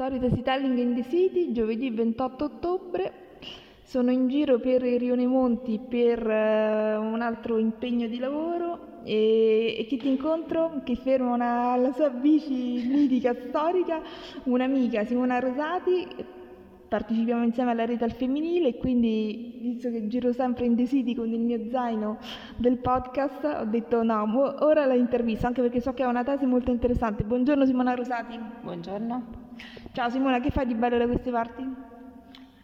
Storytelling 0.00 0.78
in 0.78 0.94
the 0.94 1.02
City, 1.02 1.52
giovedì 1.52 1.90
28 1.90 2.44
ottobre. 2.44 3.12
Sono 3.82 4.10
in 4.10 4.28
giro 4.28 4.58
per 4.58 4.82
i 4.82 4.96
Rione 4.96 5.26
Monti 5.26 5.78
per 5.78 6.26
eh, 6.26 6.96
un 6.96 7.20
altro 7.20 7.58
impegno 7.58 8.06
di 8.06 8.18
lavoro 8.18 9.02
e, 9.04 9.76
e 9.78 9.84
chi 9.84 9.98
ti 9.98 10.08
incontro? 10.08 10.80
Che 10.84 10.96
ferma 10.96 11.34
una, 11.34 11.76
la 11.76 11.92
sua 11.92 12.08
bici 12.08 12.82
mitica 12.88 13.34
storica, 13.34 14.00
un'amica, 14.44 15.04
Simona 15.04 15.38
Rosati, 15.38 16.06
partecipiamo 16.88 17.44
insieme 17.44 17.72
alla 17.72 17.84
rete 17.84 18.04
al 18.04 18.12
femminile 18.12 18.68
e 18.68 18.78
quindi 18.78 19.58
visto 19.60 19.90
che 19.90 20.06
giro 20.06 20.32
sempre 20.32 20.64
in 20.64 20.76
desiti 20.76 21.14
con 21.14 21.28
il 21.30 21.40
mio 21.40 21.68
zaino 21.68 22.16
del 22.56 22.78
podcast 22.78 23.44
ho 23.44 23.64
detto 23.64 24.02
no, 24.02 24.24
ora 24.64 24.86
la 24.86 24.94
intervista 24.94 25.46
anche 25.46 25.60
perché 25.60 25.80
so 25.80 25.92
che 25.92 26.04
ha 26.04 26.08
una 26.08 26.24
tesi 26.24 26.46
molto 26.46 26.70
interessante. 26.70 27.22
Buongiorno 27.22 27.66
Simona 27.66 27.92
Rosati. 27.92 28.40
Buongiorno. 28.62 29.39
Ciao 29.92 30.08
Simona, 30.10 30.40
che 30.40 30.50
fai 30.50 30.66
di 30.66 30.74
bello 30.74 30.98
da 30.98 31.06
queste 31.06 31.30
parti? 31.30 31.62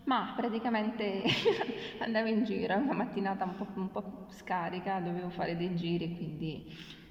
Ma 0.05 0.33
praticamente 0.37 1.23
andavo 1.99 2.29
in 2.29 2.45
giro, 2.45 2.77
una 2.77 2.93
mattinata 2.93 3.45
un 3.45 3.57
po', 3.57 3.67
un 3.75 3.91
po', 3.91 4.27
scarica, 4.29 5.01
dovevo 5.01 5.31
fare 5.31 5.57
dei 5.57 5.75
giri, 5.75 6.17
quindi 6.17 6.65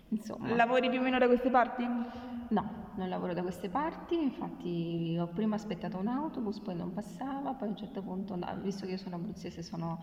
insomma. 0.10 0.56
Lavori 0.56 0.90
più 0.90 1.00
o 1.00 1.04
meno 1.04 1.18
da 1.18 1.28
queste 1.28 1.50
parti? 1.50 1.84
No, 1.84 2.92
non 2.96 3.10
lavoro 3.10 3.34
da 3.34 3.42
queste 3.42 3.68
parti, 3.68 4.16
infatti 4.16 5.18
ho 5.20 5.28
prima 5.28 5.56
aspettato 5.56 5.98
un 5.98 6.08
autobus, 6.08 6.60
poi 6.60 6.76
non 6.76 6.94
passava, 6.94 7.52
poi 7.52 7.68
a 7.68 7.72
un 7.72 7.78
certo 7.78 8.02
punto, 8.02 8.40
visto 8.62 8.86
che 8.86 8.94
io 8.94 8.98
sono 8.98 9.16
abruzzese, 9.16 9.62
sono 9.62 10.02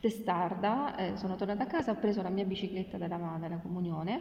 testarda, 0.00 0.94
eh, 0.94 1.16
sono 1.16 1.34
tornata 1.34 1.64
a 1.64 1.66
casa, 1.66 1.90
ho 1.90 1.96
preso 1.96 2.22
la 2.22 2.28
mia 2.28 2.44
bicicletta 2.44 2.98
della, 2.98 3.36
della 3.40 3.56
comunione, 3.56 4.20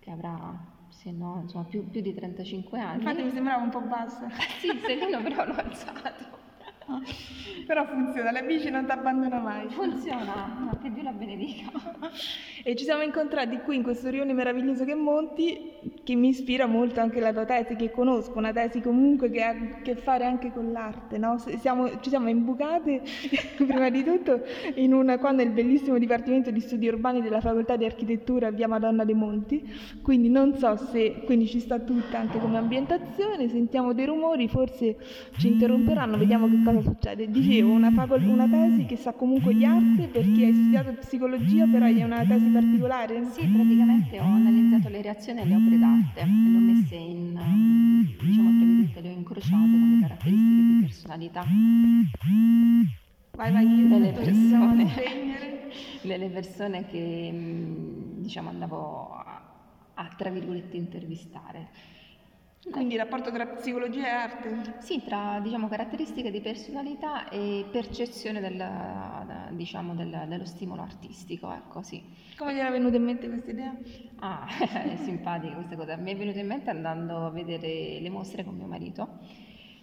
che 0.00 0.10
avrà 0.10 0.73
sì, 0.96 1.12
no, 1.12 1.40
insomma, 1.42 1.64
più, 1.64 1.88
più, 1.88 2.00
di 2.00 2.14
35 2.14 2.78
anni. 2.78 3.02
Infatti 3.02 3.22
mi 3.22 3.30
sembrava 3.30 3.62
un 3.62 3.70
po' 3.70 3.80
bassa. 3.80 4.28
sì, 4.58 4.68
il 4.68 4.80
sedino 4.84 5.22
però 5.22 5.44
l'ho 5.44 5.56
alzato. 5.56 6.43
Però 7.66 7.86
funziona, 7.86 8.30
la 8.30 8.42
bici 8.42 8.70
non 8.70 8.84
ti 8.84 8.90
abbandona 8.92 9.38
mai. 9.38 9.68
Funziona, 9.68 10.76
che 10.82 10.92
Dio 10.92 11.02
la 11.02 11.12
benedica. 11.12 11.70
e 12.62 12.76
ci 12.76 12.84
siamo 12.84 13.02
incontrati 13.02 13.58
qui 13.58 13.76
in 13.76 13.82
questo 13.82 14.10
rione 14.10 14.32
meraviglioso 14.32 14.84
che 14.84 14.94
monti, 14.94 15.72
che 16.02 16.14
mi 16.14 16.28
ispira 16.28 16.66
molto 16.66 17.00
anche 17.00 17.20
la 17.20 17.32
tua 17.32 17.44
tesi, 17.44 17.76
che 17.76 17.90
conosco, 17.90 18.36
una 18.38 18.52
tesi 18.52 18.80
comunque 18.80 19.30
che 19.30 19.42
ha 19.42 19.50
a 19.50 19.80
che 19.82 19.96
fare 19.96 20.24
anche 20.24 20.52
con 20.52 20.72
l'arte. 20.72 21.16
No? 21.16 21.38
Siamo, 21.38 22.00
ci 22.00 22.10
siamo 22.10 22.28
imbucate, 22.28 23.02
prima 23.56 23.88
di 23.88 24.04
tutto, 24.04 24.42
in 24.74 24.92
una, 24.92 25.18
qua 25.18 25.30
nel 25.30 25.50
bellissimo 25.50 25.98
Dipartimento 25.98 26.50
di 26.50 26.60
Studi 26.60 26.88
Urbani 26.88 27.22
della 27.22 27.40
Facoltà 27.40 27.76
di 27.76 27.84
Architettura 27.84 28.50
via 28.50 28.68
Madonna 28.68 29.04
dei 29.04 29.14
Monti, 29.14 29.62
quindi 30.02 30.28
non 30.28 30.56
so 30.56 30.76
se, 30.76 31.22
quindi 31.24 31.46
ci 31.46 31.60
sta 31.60 31.78
tutta 31.78 32.18
anche 32.18 32.38
come 32.38 32.58
ambientazione, 32.58 33.48
sentiamo 33.48 33.94
dei 33.94 34.04
rumori, 34.04 34.48
forse 34.48 34.96
ci 35.38 35.48
interromperanno, 35.48 36.18
vediamo 36.18 36.48
che 36.48 36.60
cosa 36.62 36.73
cosa 36.74 36.90
succede? 36.90 37.30
Dicevo, 37.30 37.72
una, 37.72 37.90
facol- 37.92 38.26
una 38.26 38.48
tesi 38.48 38.84
che 38.86 38.96
sa 38.96 39.12
comunque 39.12 39.54
di 39.54 39.64
arte 39.64 40.08
perché 40.08 40.44
hai 40.46 40.52
studiato 40.52 40.92
psicologia, 40.94 41.66
però 41.66 41.86
è 41.86 42.02
una 42.02 42.24
tesi 42.24 42.46
particolare? 42.46 43.24
Sì, 43.30 43.46
praticamente 43.46 44.20
ho 44.20 44.24
analizzato 44.24 44.88
le 44.88 45.02
reazioni 45.02 45.40
alle 45.40 45.54
opere 45.54 45.78
d'arte 45.78 46.20
e 46.20 46.24
le 46.26 46.56
ho 46.56 46.60
messe 46.60 46.94
in, 46.96 48.06
diciamo, 48.20 48.50
le 49.00 49.08
ho 49.08 49.12
incrociate 49.12 49.54
con 49.54 49.90
le 49.94 50.00
caratteristiche 50.00 50.62
di 50.62 50.78
personalità. 50.80 51.46
Vai, 53.36 53.52
vai, 53.52 53.88
delle 53.88 54.12
persone, 54.12 54.92
delle 56.02 56.28
persone 56.28 56.86
che 56.86 58.14
diciamo 58.18 58.48
andavo 58.48 59.10
a, 59.12 59.42
a 59.94 60.14
tra 60.16 60.30
virgolette 60.30 60.76
intervistare. 60.76 61.68
Quindi 62.70 62.94
il 62.94 63.00
rapporto 63.00 63.30
tra 63.30 63.46
psicologia 63.46 64.06
e 64.06 64.10
arte? 64.10 64.74
Sì, 64.78 65.02
tra 65.04 65.38
diciamo, 65.40 65.68
caratteristiche 65.68 66.30
di 66.30 66.40
personalità 66.40 67.28
e 67.28 67.66
percezione 67.70 68.40
del, 68.40 69.54
diciamo, 69.54 69.94
del, 69.94 70.24
dello 70.28 70.46
stimolo 70.46 70.80
artistico, 70.80 71.52
ecco 71.52 71.82
sì. 71.82 72.02
Come 72.36 72.54
gli 72.54 72.58
era 72.58 72.70
venuta 72.70 72.96
in 72.96 73.04
mente 73.04 73.28
questa 73.28 73.50
idea? 73.50 73.76
Ah, 74.20 74.46
è 74.58 74.96
simpatica 74.96 75.54
questa 75.54 75.76
cosa. 75.76 75.96
Mi 75.96 76.12
è 76.12 76.16
venuta 76.16 76.38
in 76.38 76.46
mente 76.46 76.70
andando 76.70 77.26
a 77.26 77.30
vedere 77.30 78.00
le 78.00 78.08
mostre 78.08 78.44
con 78.44 78.56
mio 78.56 78.66
marito, 78.66 79.18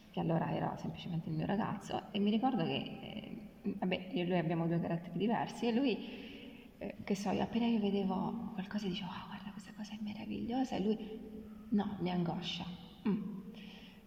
che 0.09 0.19
allora 0.19 0.51
era 0.51 0.75
semplicemente 0.77 1.29
il 1.29 1.35
mio 1.35 1.45
ragazzo, 1.45 2.05
e 2.11 2.17
mi 2.17 2.31
ricordo 2.31 2.63
che, 2.63 2.73
eh, 2.73 3.51
vabbè, 3.61 4.09
io 4.13 4.23
e 4.23 4.25
lui 4.25 4.37
abbiamo 4.37 4.65
due 4.65 4.79
caratteri 4.79 5.19
diversi, 5.19 5.67
e 5.67 5.71
lui, 5.71 6.73
eh, 6.79 6.95
che 7.03 7.15
so, 7.15 7.29
appena 7.29 7.67
io 7.67 7.79
vedevo 7.79 8.53
qualcosa 8.53 8.87
dicevo, 8.87 9.11
oh, 9.11 9.27
guarda 9.27 9.51
questa 9.51 9.71
cosa 9.77 9.93
è 9.93 9.97
meravigliosa, 10.01 10.75
e 10.75 10.79
lui 10.81 11.40
No, 11.71 11.95
mi 11.99 12.11
angoscia. 12.11 12.65
Mm. 13.07 13.39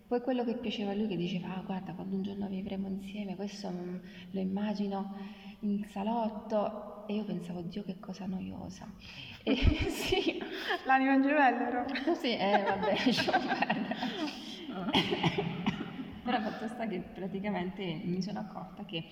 Poi 0.07 0.21
quello 0.21 0.45
che 0.45 0.57
piaceva 0.57 0.91
a 0.91 0.95
lui 0.95 1.09
che 1.09 1.17
diceva, 1.17 1.57
ah, 1.57 1.63
guarda, 1.63 1.93
quando 1.93 2.17
un 2.17 2.23
giorno 2.23 2.47
vivremo 2.47 2.89
insieme, 2.89 3.37
questo 3.37 3.71
mm, 3.71 3.97
lo 4.33 4.41
immagino 4.41 5.17
in 5.61 5.83
salotto 5.87 7.07
e 7.07 7.15
io 7.15 7.25
pensavo, 7.25 7.63
Dio 7.63 7.83
che 7.85 7.99
cosa 7.99 8.27
noiosa. 8.27 8.87
E, 9.43 9.57
sì. 9.89 10.39
L'anima 10.85 11.19
gemella 11.21 11.65
proprio. 11.65 12.15
Sì, 12.15 12.37
eh, 12.37 12.63
vabbè, 12.63 12.95
Però 16.23 16.41
fatto 16.41 16.69
sta 16.69 16.87
che 16.87 17.01
praticamente 17.01 18.03
mi 18.05 18.21
sono 18.21 18.41
accorta 18.41 18.85
che 18.85 19.03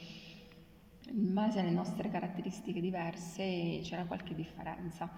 in 1.11 1.33
base 1.33 1.61
alle 1.61 1.71
nostre 1.71 2.11
caratteristiche 2.11 2.81
diverse 2.81 3.81
c'era 3.83 4.05
qualche 4.05 4.35
differenza 4.35 5.11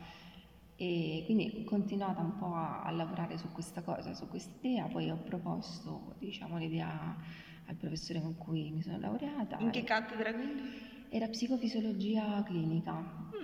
e 0.77 1.23
quindi 1.25 1.61
ho 1.61 1.65
continuato 1.65 2.21
un 2.21 2.37
po' 2.37 2.53
a, 2.53 2.83
a 2.83 2.91
lavorare 2.91 3.39
su 3.39 3.51
questa 3.53 3.83
cosa, 3.83 4.13
su 4.15 4.27
questa 4.29 4.53
idea, 4.61 4.87
poi 4.87 5.09
ho 5.11 5.17
proposto 5.17 6.17
diciamo, 6.19 6.59
l'idea 6.59 7.17
al 7.67 7.77
professore 7.77 8.21
con 8.21 8.37
cui 8.37 8.71
mi 8.71 8.83
sono 8.83 8.99
laureata. 8.99 9.59
In 9.61 9.71
che 9.71 9.85
cattedra 9.85 10.33
quindi? 10.35 10.63
Era 11.09 11.29
psicofisiologia 11.29 12.43
clinica. 12.45 12.93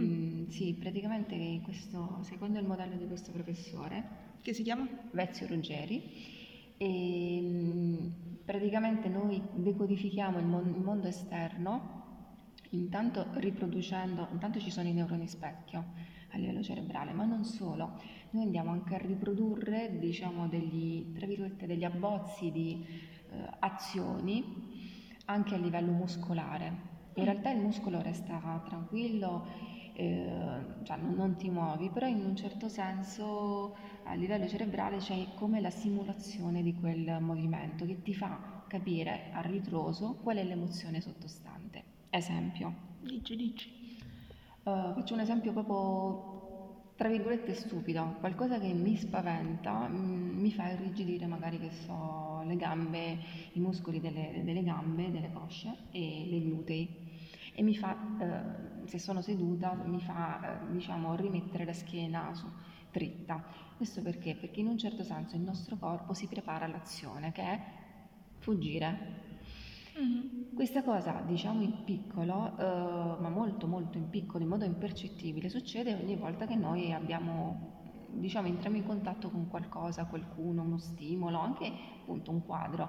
Mm. 0.01 0.05
Mm, 0.05 0.49
sì, 0.49 0.75
praticamente 0.75 1.61
questo, 1.63 2.19
secondo 2.23 2.59
il 2.59 2.67
modello 2.67 2.97
di 2.97 3.07
questo 3.07 3.31
professore. 3.31 4.29
Che 4.43 4.53
si 4.53 4.63
chiama? 4.63 4.89
Vezio 5.13 5.47
Ruggeri. 5.47 6.75
E, 6.77 7.41
mm, 7.41 8.07
praticamente 8.45 9.09
noi 9.09 9.41
decodifichiamo 9.55 10.39
il, 10.39 10.47
mon- 10.47 10.75
il 10.75 10.83
mondo 10.83 11.07
esterno, 11.07 11.99
intanto 12.71 13.27
riproducendo, 13.35 14.29
intanto 14.33 14.59
ci 14.59 14.71
sono 14.71 14.89
i 14.89 14.93
neuroni 14.93 15.29
specchio 15.29 16.19
a 16.31 16.39
livello 16.39 16.63
cerebrale, 16.63 17.13
ma 17.13 17.25
non 17.25 17.45
solo, 17.45 17.99
noi 18.31 18.45
andiamo 18.45 18.71
anche 18.71 18.95
a 18.95 18.99
riprodurre 18.99 19.99
diciamo, 19.99 20.49
degli, 20.49 21.15
degli 21.57 21.85
abbozzi 21.85 22.51
di 22.51 22.85
eh, 23.31 23.51
azioni 23.61 24.79
anche 25.27 25.55
a 25.55 25.59
livello 25.59 25.93
muscolare. 25.93 26.89
In 27.15 27.25
realtà 27.25 27.51
il 27.51 27.61
muscolo 27.61 28.01
resta 28.01 28.63
tranquillo, 28.65 29.45
eh, 29.95 30.65
cioè 30.85 30.97
non, 30.97 31.15
non, 31.15 31.37
ti 31.37 31.51
muovi, 31.51 31.91
però 31.91 32.07
in 32.07 32.25
un 32.25 32.37
certo 32.37 32.69
senso 32.69 33.77
a 34.05 34.15
livello 34.15 34.49
cerebrale 34.49 34.99
c'è 34.99 35.27
come 35.35 35.61
la 35.61 35.71
simulazione 35.71 36.63
di 36.63 36.75
quel 36.75 37.19
movimento 37.21 37.85
che 37.85 38.03
ti 38.03 38.15
fa 38.15 38.65
capire 38.67 39.31
a 39.33 39.41
ritroso 39.41 40.17
qual 40.23 40.37
è 40.37 40.45
l'emozione 40.45 41.01
sottostante. 41.01 41.83
Esempio. 42.11 42.89
Dici, 43.01 43.37
dici. 43.37 43.80
Uh, 44.71 44.95
faccio 44.95 45.15
un 45.15 45.21
esempio 45.21 45.53
proprio 45.53 46.93
tra 46.95 47.09
virgolette 47.09 47.55
stupido, 47.55 48.19
qualcosa 48.21 48.61
che 48.61 48.73
mi 48.73 48.95
spaventa, 48.95 49.89
mh, 49.89 49.97
mm, 49.97 50.39
mi 50.39 50.53
fa 50.53 50.69
irrigidire 50.69 51.27
magari 51.27 51.59
che 51.59 51.71
so 51.71 52.43
le 52.45 52.55
gambe, 52.55 53.19
i 53.55 53.59
muscoli 53.59 54.01
delle, 54.01 54.43
delle 54.45 54.63
gambe, 54.63 55.11
delle 55.11 55.33
cosce 55.33 55.75
e 55.91 56.27
dei 56.29 56.45
glutei 56.45 56.89
e 57.53 57.63
mi 57.63 57.75
fa, 57.77 57.97
eh, 58.21 58.87
se 58.87 59.01
sono 59.01 59.23
seduta, 59.23 59.73
mi 59.73 60.01
fa 60.01 60.61
eh, 60.61 60.73
diciamo 60.73 61.17
rimettere 61.17 61.65
la 61.65 61.73
schiena 61.73 62.33
su, 62.35 62.47
dritta. 62.93 63.43
Questo 63.77 64.03
perché? 64.03 64.37
Perché 64.37 64.61
in 64.61 64.69
un 64.69 64.79
certo 64.79 65.03
senso 65.03 65.35
il 65.35 65.43
nostro 65.43 65.79
corpo 65.79 66.13
si 66.15 66.29
prepara 66.29 66.67
all'azione 66.67 67.33
che 67.33 67.43
è 67.43 67.61
fuggire, 68.39 69.30
Mm-hmm. 69.99 70.55
Questa 70.55 70.83
cosa, 70.83 71.23
diciamo 71.27 71.63
in 71.63 71.85
piccolo, 71.85 72.57
eh, 72.59 73.21
ma 73.21 73.29
molto 73.29 73.67
molto 73.67 73.99
in 73.99 74.09
piccolo, 74.11 74.45
in 74.45 74.51
modo 74.51 74.65
impercettibile, 74.65 75.49
succede 75.49 75.95
ogni 75.95 76.17
volta 76.17 76.47
che 76.47 76.55
noi 76.55 76.93
abbiamo, 76.93 78.09
diciamo, 78.13 78.47
entriamo 78.49 78.77
in 78.77 78.85
contatto 78.85 79.31
con 79.31 79.49
qualcosa, 79.49 80.05
qualcuno, 80.07 80.63
uno 80.63 80.79
stimolo, 80.79 81.39
anche 81.39 81.71
appunto 82.03 82.31
un 82.31 82.45
quadro. 82.45 82.89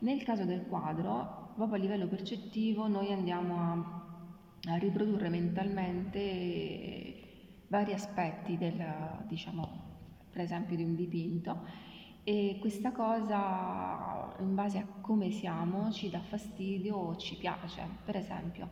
Nel 0.00 0.22
caso 0.22 0.44
del 0.44 0.66
quadro, 0.66 1.52
proprio 1.54 1.78
a 1.78 1.80
livello 1.80 2.06
percettivo, 2.06 2.86
noi 2.86 3.12
andiamo 3.12 3.58
a, 3.58 4.72
a 4.72 4.76
riprodurre 4.76 5.28
mentalmente 5.30 7.24
vari 7.68 7.92
aspetti 7.92 8.58
del, 8.58 8.84
diciamo, 9.26 9.84
per 10.30 10.42
esempio 10.42 10.76
di 10.76 10.84
un 10.84 10.94
dipinto 10.94 11.84
e 12.28 12.56
questa 12.58 12.90
cosa, 12.90 14.34
in 14.40 14.56
base 14.56 14.78
a 14.78 14.86
come 15.00 15.30
siamo, 15.30 15.92
ci 15.92 16.10
dà 16.10 16.18
fastidio 16.18 16.96
o 16.96 17.16
ci 17.16 17.36
piace. 17.36 17.86
Per 18.04 18.16
esempio, 18.16 18.68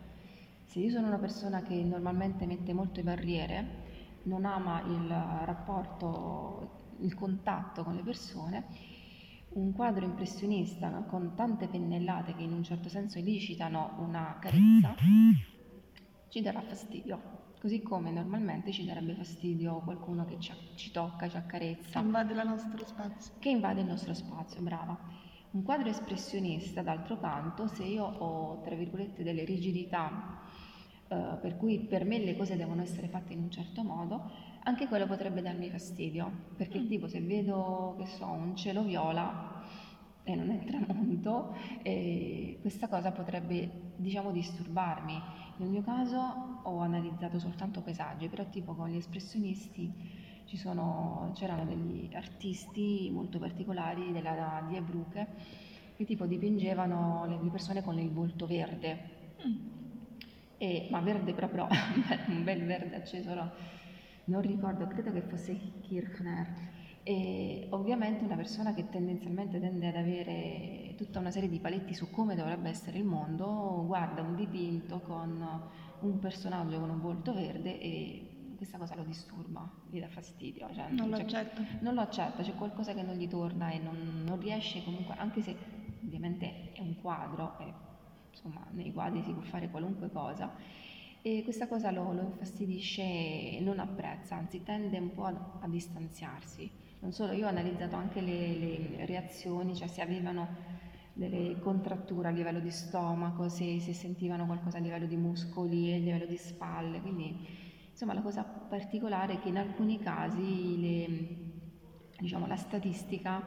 se 0.65 0.81
io 0.81 0.91
sono 0.91 1.07
una 1.07 1.21
persona 1.21 1.63
che 1.63 1.77
normalmente 1.77 2.47
mette 2.47 2.73
molte 2.73 3.05
barriere, 3.05 4.23
non 4.25 4.45
ama 4.45 4.83
il 4.89 5.07
rapporto, 5.09 6.97
il 6.99 7.15
contatto 7.15 7.85
con 7.85 7.95
le 7.95 8.03
persone, 8.03 8.65
un 9.51 9.73
quadro 9.73 10.05
impressionista 10.05 10.91
con 11.07 11.37
tante 11.37 11.69
pennellate 11.69 12.35
che 12.35 12.43
in 12.43 12.55
un 12.55 12.65
certo 12.65 12.89
senso 12.89 13.19
elicitano 13.19 13.95
una 13.99 14.37
carezza 14.41 14.97
ci 16.27 16.41
darà 16.41 16.61
fastidio. 16.61 17.44
Così 17.65 17.81
come 17.81 18.11
normalmente 18.11 18.73
ci 18.73 18.85
darebbe 18.85 19.15
fastidio 19.15 19.81
qualcuno 19.85 20.27
che 20.27 20.39
ci, 20.39 20.53
ci 20.75 20.91
tocca, 20.91 21.31
ci 21.31 21.39
accarezza. 21.39 21.99
Che 21.99 22.05
invade 22.05 22.35
il 22.35 22.43
nostro 22.47 22.87
spazio. 22.87 23.33
Che 23.39 23.49
invade 23.49 23.81
il 23.81 23.87
nostro 23.87 24.13
spazio, 24.13 24.61
brava. 24.61 24.99
Un 25.53 25.63
quadro 25.63 25.89
espressionista, 25.89 26.83
d'altro 26.83 27.19
canto, 27.19 27.67
se 27.69 27.85
io 27.85 28.05
ho, 28.05 28.61
tra 28.61 28.75
virgolette, 28.75 29.23
delle 29.23 29.45
rigidità, 29.45 30.43
eh, 31.09 31.39
per 31.41 31.57
cui 31.57 31.79
per 31.79 32.05
me 32.05 32.19
le 32.19 32.37
cose 32.37 32.55
devono 32.55 32.83
essere 32.83 33.09
fatte 33.09 33.33
in 33.33 33.41
un 33.41 33.51
certo 33.51 33.83
modo, 33.83 34.31
anche 34.65 34.87
quello 34.87 35.07
potrebbe 35.07 35.41
darmi 35.41 35.71
fastidio, 35.71 36.31
perché 36.59 36.81
mm. 36.81 36.87
tipo 36.87 37.09
se 37.09 37.23
vedo, 37.23 37.97
che 37.99 38.05
so, 38.09 38.27
un 38.27 38.55
cielo 38.57 38.83
viola 38.83 39.63
e 40.23 40.35
non 40.35 40.51
è 40.51 40.55
il 40.55 40.65
tramonto, 40.65 41.55
eh, 41.81 42.59
questa 42.61 42.89
cosa 42.89 43.11
potrebbe, 43.11 43.93
diciamo, 43.97 44.33
disturbarmi. 44.33 45.44
Nel 45.57 45.69
mio 45.69 45.83
caso 45.83 46.61
ho 46.63 46.79
analizzato 46.81 47.39
soltanto 47.39 47.81
paesaggi, 47.81 48.29
però 48.29 48.45
tipo 48.49 48.75
con 48.75 48.89
gli 48.89 48.97
espressionisti 48.97 50.23
sono, 50.57 51.33
c'erano 51.35 51.65
degli 51.65 52.15
artisti 52.15 53.11
molto 53.13 53.39
particolari 53.39 54.13
della 54.13 54.65
Die 54.69 54.81
Bruche 54.81 55.27
che 55.97 56.05
tipo 56.05 56.27
dipingevano 56.27 57.41
le 57.43 57.51
persone 57.51 57.83
con 57.83 57.99
il 57.99 58.11
volto 58.11 58.47
verde, 58.47 59.37
mm. 59.47 59.67
e, 60.59 60.89
ma 60.91 61.01
verde 61.01 61.33
proprio, 61.35 61.69
un 62.29 62.43
bel 62.43 62.65
verde 62.65 62.97
acceso, 62.97 63.35
no? 63.35 63.53
non 64.25 64.41
ricordo, 64.41 64.87
credo 64.87 65.13
che 65.13 65.23
fosse 65.23 65.57
Kirchner. 65.83 66.74
E 67.07 67.67
ovviamente 67.71 68.25
una 68.25 68.35
persona 68.35 68.73
che 68.73 68.89
tendenzialmente 68.89 69.61
tende 69.61 69.89
ad 69.89 69.97
avere 69.97 70.95
tutta 70.97 71.19
una 71.19 71.31
serie 71.31 71.51
di 71.51 71.61
paletti 71.61 71.93
su 71.93 72.11
come 72.11 72.35
dovrebbe 72.35 72.71
essere 72.71 72.97
il 72.97 73.05
mondo, 73.05 73.85
guarda 73.87 74.23
un 74.23 74.35
dipinto 74.35 75.01
con 75.01 75.61
un 76.01 76.19
personaggio 76.19 76.81
con 76.81 76.89
un 76.89 77.01
volto 77.01 77.35
verde 77.35 77.79
e 77.79 78.35
questa 78.57 78.79
cosa 78.79 78.95
lo 78.95 79.05
disturba, 79.05 79.71
gli 79.91 80.01
dà 80.01 80.09
fastidio. 80.09 80.67
Cioè, 80.73 80.89
non 80.93 81.11
lo 81.11 81.17
accetta. 81.17 81.63
Non 81.81 81.93
lo 81.93 82.01
accetta, 82.01 82.43
c'è 82.43 82.55
qualcosa 82.55 82.95
che 82.95 83.03
non 83.03 83.17
gli 83.17 83.29
torna 83.29 83.71
e 83.71 83.79
non, 83.79 84.23
non 84.25 84.41
riesce 84.41 84.83
comunque, 84.83 85.15
anche 85.19 85.43
se 85.43 85.55
ovviamente 86.03 86.73
è 86.73 86.81
un 86.81 86.97
quadro 87.03 87.59
e 87.59 87.73
insomma 88.31 88.65
nei 88.71 88.93
quadri 88.93 89.23
si 89.23 89.33
può 89.33 89.43
fare 89.43 89.69
qualunque 89.69 90.11
cosa 90.11 90.53
e 91.27 91.43
questa 91.43 91.69
cosa 91.69 91.91
lo, 91.91 92.13
lo 92.13 92.21
infastidisce 92.23 93.03
e 93.03 93.59
non 93.63 93.79
apprezza, 93.79 94.37
anzi 94.37 94.63
tende 94.63 94.99
un 94.99 95.13
po' 95.13 95.25
a, 95.25 95.59
a 95.61 95.69
distanziarsi. 95.69 96.71
Non 97.01 97.13
solo, 97.13 97.33
io 97.33 97.47
ho 97.47 97.49
analizzato 97.49 97.97
anche 97.97 98.21
le, 98.21 98.55
le, 98.57 99.07
reazioni, 99.07 99.75
cioè 99.75 99.89
se 99.89 100.01
avevano 100.01 100.73
delle 101.13 101.59
contratture 101.61 102.29
a 102.29 102.31
livello 102.31 102.61
di 102.61 102.71
stomaco, 102.71 103.49
se, 103.49 103.81
se 103.81 103.93
sentivano 103.93 104.47
qualcosa 104.47 104.79
a 104.79 104.81
livello 104.81 105.07
di 105.07 105.17
muscoli, 105.17 105.93
a 105.93 105.99
livello 105.99 106.27
di 106.27 106.37
spalle, 106.37 107.01
quindi 107.01 107.47
insomma 107.91 108.15
la 108.15 108.23
cosa 108.23 108.43
particolare 108.43 109.35
è 109.35 109.39
che 109.41 109.49
in 109.49 109.59
alcuni 109.59 110.01
casi 110.01 110.81
le, 110.81 111.27
diciamo, 112.19 112.47
la 112.47 112.57
statistica 112.57 113.43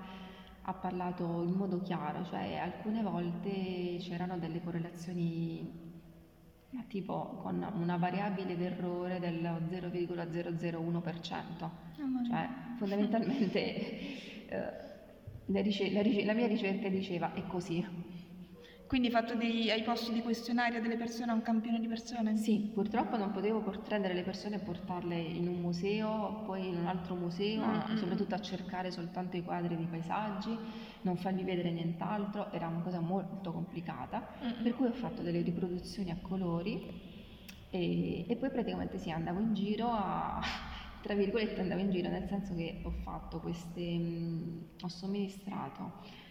ha 0.61 0.73
parlato 0.73 1.43
in 1.43 1.53
modo 1.53 1.81
chiaro, 1.81 2.23
cioè 2.25 2.55
alcune 2.57 3.01
volte 3.01 3.97
c'erano 3.99 4.37
delle 4.37 4.61
correlazioni 4.61 5.86
tipo 6.87 7.39
con 7.41 7.65
una 7.81 7.97
variabile 7.97 8.55
d'errore 8.57 9.19
del 9.19 9.41
0,001%, 9.69 11.63
oh, 11.63 11.71
cioè 12.27 12.47
fondamentalmente 12.77 13.59
eh, 14.47 14.71
la, 15.45 15.61
rice- 15.61 15.91
la, 15.91 16.01
rice- 16.01 16.25
la 16.25 16.33
mia 16.33 16.47
ricerca 16.47 16.89
diceva 16.89 17.33
è 17.33 17.45
così. 17.47 17.85
Quindi 18.87 19.07
hai, 19.07 19.13
fatto 19.13 19.35
dei, 19.35 19.69
hai 19.69 19.83
posto 19.83 20.13
dei 20.13 20.21
questionari 20.21 20.77
a 20.77 20.79
delle 20.79 20.95
persone, 20.95 21.31
a 21.31 21.33
un 21.33 21.41
campione 21.41 21.77
di 21.79 21.87
persone? 21.87 22.37
Sì, 22.37 22.71
purtroppo 22.73 23.17
non 23.17 23.31
potevo 23.31 23.59
prendere 23.59 24.13
le 24.13 24.23
persone 24.23 24.55
e 24.55 24.59
portarle 24.59 25.15
in 25.15 25.49
un 25.49 25.59
museo, 25.59 26.43
poi 26.45 26.67
in 26.67 26.77
un 26.77 26.85
altro 26.87 27.15
museo, 27.15 27.65
mm-hmm. 27.65 27.97
soprattutto 27.97 28.35
a 28.35 28.39
cercare 28.39 28.89
soltanto 28.89 29.35
i 29.35 29.43
quadri 29.43 29.75
di 29.75 29.85
paesaggi, 29.85 30.57
non 31.01 31.17
fargli 31.17 31.43
vedere 31.43 31.69
nient'altro, 31.71 32.49
era 32.53 32.67
una 32.67 32.79
cosa 32.79 33.01
molto 33.01 33.51
complicata, 33.51 34.25
mm-hmm. 34.41 34.63
per 34.63 34.73
cui 34.75 34.87
ho 34.87 34.93
fatto 34.93 35.21
delle 35.21 35.41
riproduzioni 35.41 36.09
a 36.11 36.17
colori 36.21 36.81
e, 37.69 38.25
e 38.25 38.35
poi 38.37 38.49
praticamente 38.49 38.97
sì, 38.99 39.11
andavo 39.11 39.39
in 39.39 39.53
giro 39.53 39.89
a 39.89 40.41
tra 41.03 41.13
virgolette 41.13 41.61
andavo 41.61 41.81
in 41.81 41.91
giro 41.91 42.09
nel 42.09 42.27
senso 42.27 42.55
che 42.55 42.81
ho 42.83 42.91
fatto 43.03 43.39
queste, 43.39 43.81
mh, 43.81 44.65
ho 44.81 44.87
somministrato 44.87 46.25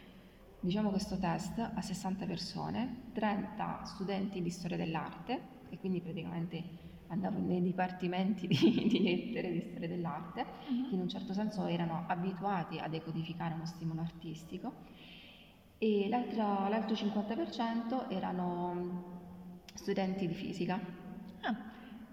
diciamo 0.61 0.91
questo 0.91 1.19
test 1.19 1.59
a 1.59 1.81
60 1.81 2.27
persone, 2.27 3.11
30 3.13 3.85
studenti 3.85 4.43
di 4.43 4.51
storia 4.51 4.77
dell'arte, 4.77 5.55
e 5.71 5.79
quindi 5.79 6.01
praticamente 6.01 6.85
andavo 7.09 7.39
nei 7.39 7.63
dipartimenti 7.63 8.47
di, 8.47 8.57
di 8.89 9.03
lettere 9.03 9.53
di 9.53 9.61
storia 9.61 9.89
dell'arte, 9.89 10.41
uh-huh. 10.41 10.89
che 10.89 10.95
in 10.95 11.01
un 11.01 11.09
certo 11.09 11.33
senso 11.33 11.67
erano 11.67 12.05
abituati 12.07 12.79
a 12.79 12.89
decodificare 12.89 13.55
uno 13.55 13.67
stimolo 13.67 14.01
artistico, 14.01 14.73
e 15.79 16.09
l'altro, 16.09 16.69
l'altro 16.69 16.95
50% 16.95 18.11
erano 18.11 19.15
studenti 19.75 20.27
di 20.27 20.35
fisica, 20.35 20.81
ah. 21.43 21.55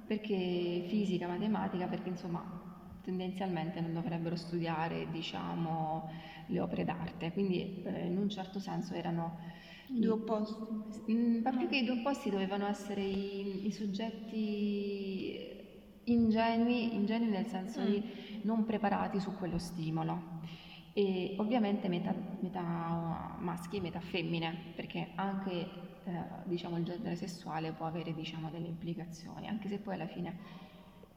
perché 0.06 0.86
fisica, 0.90 1.28
matematica, 1.28 1.88
perché 1.88 2.10
insomma 2.10 2.73
tendenzialmente 3.04 3.80
non 3.82 3.94
dovrebbero 3.94 4.36
studiare 4.36 5.08
diciamo, 5.12 6.10
le 6.48 6.60
opere 6.60 6.86
d'arte, 6.86 7.32
quindi 7.32 7.84
eh, 7.84 8.06
in 8.08 8.18
un 8.18 8.30
certo 8.30 8.60
senso 8.60 8.94
erano 8.94 9.38
due 9.88 10.12
opposti. 10.12 11.12
Mm, 11.12 11.42
ma 11.44 11.52
più 11.52 11.68
che 11.68 11.78
i 11.78 11.86
due 11.86 12.00
opposti 12.00 12.30
dovevano 12.30 12.68
essere 12.68 13.02
i, 13.02 13.68
i 13.68 13.72
soggetti 13.72 15.52
ingenui, 16.06 16.96
ingenui 16.96 17.30
nel 17.30 17.48
senso 17.48 17.82
mm. 17.82 17.86
di 17.86 18.04
non 18.44 18.66
preparati 18.66 19.20
su 19.20 19.36
quello 19.38 19.58
stimolo. 19.58 20.42
E 20.96 21.36
ovviamente 21.40 21.88
metà, 21.88 22.14
metà 22.40 23.36
maschi 23.40 23.78
e 23.78 23.82
metà 23.82 24.00
femmine, 24.00 24.74
perché 24.76 25.10
anche 25.16 25.68
eh, 26.04 26.12
diciamo, 26.44 26.78
il 26.78 26.84
genere 26.84 27.16
sessuale 27.16 27.72
può 27.72 27.88
avere 27.88 28.14
diciamo, 28.14 28.50
delle 28.50 28.68
implicazioni, 28.68 29.48
anche 29.48 29.68
se 29.68 29.80
poi 29.80 29.96
alla 29.96 30.08
fine 30.08 30.72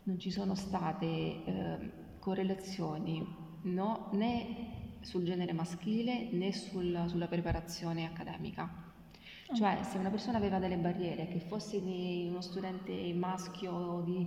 non 0.06 0.18
ci 0.18 0.30
sono 0.30 0.54
state 0.54 1.06
eh, 1.06 1.90
correlazioni 2.18 3.24
no, 3.62 4.08
né 4.12 4.98
sul 5.00 5.24
genere 5.24 5.52
maschile 5.52 6.28
né 6.32 6.52
sul, 6.52 7.04
sulla 7.08 7.26
preparazione 7.26 8.06
accademica. 8.06 8.84
Cioè 9.52 9.80
se 9.82 9.98
una 9.98 10.10
persona 10.10 10.38
aveva 10.38 10.58
delle 10.58 10.76
barriere, 10.76 11.28
che 11.28 11.38
fosse 11.38 11.76
uno 11.76 12.40
studente 12.40 13.12
maschio 13.14 14.02
di, 14.04 14.26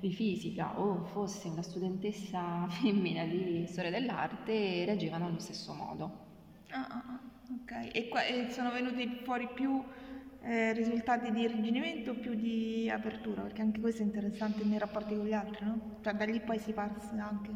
di 0.00 0.12
fisica 0.12 0.80
o 0.80 1.04
fosse 1.04 1.48
una 1.48 1.62
studentessa 1.62 2.66
femmina 2.70 3.24
di 3.24 3.66
storia 3.66 3.90
dell'arte, 3.90 4.84
reagivano 4.84 5.26
allo 5.26 5.38
stesso 5.38 5.72
modo. 5.74 6.22
Ah, 6.70 6.86
ah, 6.88 7.04
ah 7.06 7.20
ok. 7.62 7.94
E, 7.94 8.08
qua, 8.08 8.24
e 8.24 8.50
sono 8.50 8.70
venuti 8.72 9.20
fuori 9.22 9.48
più 9.54 9.82
eh, 10.44 10.72
risultati 10.72 11.32
di 11.32 11.40
irrigidimento 11.40 12.12
o 12.12 12.14
più 12.14 12.34
di 12.34 12.90
apertura? 12.90 13.42
Perché 13.42 13.62
anche 13.62 13.80
questo 13.80 14.02
è 14.02 14.04
interessante 14.04 14.62
nei 14.64 14.78
rapporti 14.78 15.16
con 15.16 15.26
gli 15.26 15.32
altri, 15.32 15.64
no? 15.64 15.98
Cioè 16.02 16.12
da 16.14 16.24
lì 16.24 16.40
poi 16.40 16.58
si 16.58 16.72
passa 16.72 17.10
anche. 17.26 17.50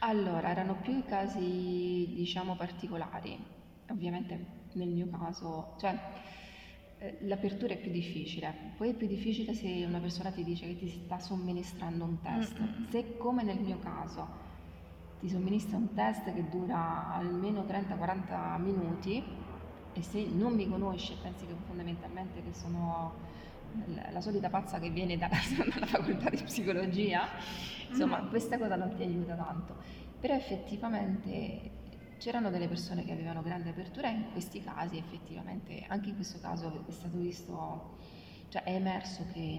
Allora, 0.00 0.50
erano 0.50 0.76
più 0.80 0.96
i 0.96 1.04
casi, 1.04 2.10
diciamo, 2.14 2.56
particolari. 2.56 3.38
Ovviamente 3.88 4.60
nel 4.72 4.88
mio 4.88 5.08
caso, 5.10 5.74
cioè 5.78 5.98
eh, 6.98 7.18
l'apertura 7.22 7.74
è 7.74 7.78
più 7.78 7.90
difficile. 7.90 8.72
Poi 8.76 8.90
è 8.90 8.94
più 8.94 9.06
difficile 9.06 9.54
se 9.54 9.84
una 9.86 9.98
persona 9.98 10.30
ti 10.30 10.42
dice 10.42 10.66
che 10.66 10.76
ti 10.76 10.88
sta 10.88 11.18
somministrando 11.18 12.04
un 12.04 12.20
test. 12.20 12.56
Se 12.88 13.16
come 13.16 13.42
nel 13.42 13.60
mio 13.60 13.78
caso 13.78 14.50
ti 15.20 15.28
somministra 15.28 15.76
un 15.76 15.92
test 15.94 16.32
che 16.32 16.48
dura 16.48 17.12
almeno 17.12 17.62
30-40 17.62 18.60
minuti, 18.60 19.22
e 19.94 20.02
se 20.02 20.26
non 20.26 20.54
mi 20.54 20.68
conosci 20.68 21.12
e 21.12 21.16
pensi 21.22 21.46
che 21.46 21.54
fondamentalmente 21.66 22.42
che 22.42 22.52
sono 22.52 23.30
la 24.12 24.20
solita 24.20 24.50
pazza 24.50 24.78
che 24.78 24.90
viene 24.90 25.16
dalla, 25.16 25.36
dalla 25.72 25.86
facoltà 25.86 26.30
di 26.30 26.42
psicologia, 26.42 27.26
insomma 27.88 28.20
mm. 28.20 28.28
questa 28.28 28.58
cosa 28.58 28.76
non 28.76 28.94
ti 28.94 29.02
aiuta 29.02 29.34
tanto. 29.34 29.76
Però 30.20 30.34
effettivamente 30.34 31.80
c'erano 32.18 32.50
delle 32.50 32.68
persone 32.68 33.04
che 33.04 33.12
avevano 33.12 33.42
grande 33.42 33.70
apertura 33.70 34.08
e 34.08 34.14
in 34.14 34.32
questi 34.32 34.62
casi 34.62 34.96
effettivamente, 34.96 35.84
anche 35.88 36.10
in 36.10 36.14
questo 36.14 36.38
caso 36.38 36.84
è 36.86 36.92
stato 36.92 37.18
visto, 37.18 37.96
cioè 38.48 38.62
è 38.62 38.74
emerso 38.74 39.26
che 39.32 39.58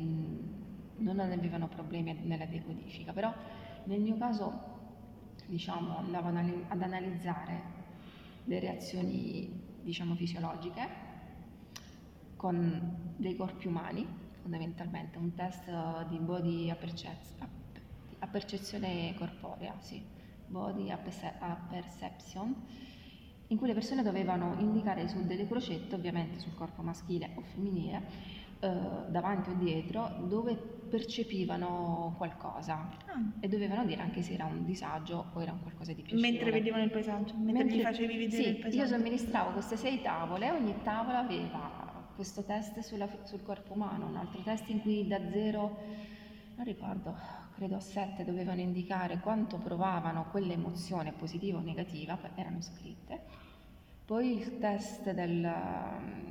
non 0.96 1.20
avevano 1.20 1.68
problemi 1.68 2.18
nella 2.24 2.46
decodifica, 2.46 3.12
però 3.12 3.34
nel 3.86 4.00
mio 4.00 4.16
caso 4.16 4.72
diciamo 5.48 5.98
andavo 5.98 6.30
ad 6.30 6.82
analizzare 6.82 7.82
le 8.46 8.60
reazioni 8.60 9.62
diciamo 9.84 10.16
fisiologiche 10.16 11.12
con 12.36 13.14
dei 13.16 13.36
corpi 13.36 13.68
umani 13.68 14.06
fondamentalmente, 14.42 15.18
un 15.18 15.34
test 15.34 15.70
di 16.10 16.18
body 16.18 16.70
a, 16.70 16.76
percez- 16.76 17.36
percezione 18.30 19.14
corporea, 19.18 19.76
sì, 19.80 20.04
body 20.48 20.90
a, 20.90 20.98
perception 21.70 22.54
in 23.48 23.58
cui 23.58 23.68
le 23.68 23.74
persone 23.74 24.04
dovevano 24.04 24.56
indicare 24.60 25.08
su 25.08 25.24
delle 25.26 25.48
crocette, 25.48 25.96
ovviamente 25.96 26.40
sul 26.40 26.56
corpo 26.56 26.82
maschile 26.82 27.32
o 27.36 27.42
femminile, 27.42 28.02
eh, 28.60 28.70
davanti 29.10 29.52
o 29.52 29.54
dietro, 29.54 30.26
dove 30.28 30.73
percepivano 30.94 32.14
qualcosa 32.18 32.88
Ah. 33.08 33.20
e 33.40 33.48
dovevano 33.48 33.84
dire 33.86 34.02
anche 34.02 34.22
se 34.22 34.34
era 34.34 34.46
un 34.46 34.64
disagio 34.64 35.26
o 35.34 35.42
era 35.42 35.52
un 35.52 35.62
qualcosa 35.62 35.92
di 35.92 36.02
piacevole. 36.04 36.30
Mentre 36.32 36.52
vedevano 36.52 36.84
il 36.84 36.92
paesaggio, 36.92 37.34
mentre, 37.36 37.78
gli 37.78 37.82
facevi 37.82 38.18
vedere 38.18 38.44
sì, 38.44 38.50
il 38.50 38.56
paesaggio. 38.60 38.84
io 38.84 38.88
somministravo 38.88 39.52
queste 39.54 39.76
sei 39.78 40.02
tavole, 40.02 40.52
ogni 40.52 40.76
tavola 40.84 41.20
aveva 41.20 41.92
questo 42.16 42.44
test 42.44 42.80
sulla- 42.82 43.10
sul 43.24 43.42
corpo 43.42 43.74
umano, 43.74 44.06
un 44.06 44.16
altro 44.18 44.42
test 44.42 44.70
in 44.70 44.82
cui 44.82 45.08
da 45.08 45.20
zero, 45.32 45.78
non 46.58 46.66
ricordo, 46.66 47.16
credo 47.56 47.76
a 47.76 47.80
sette 47.80 48.24
dovevano 48.24 48.62
indicare 48.62 49.20
quanto 49.20 49.58
provavano 49.58 50.28
quell'emozione 50.30 51.12
positiva 51.12 51.58
o 51.58 51.62
negativa, 51.62 52.20
erano 52.36 52.62
scritte. 52.62 53.20
Poi 54.06 54.38
il 54.38 54.60
test 54.60 55.12
del, 55.12 55.52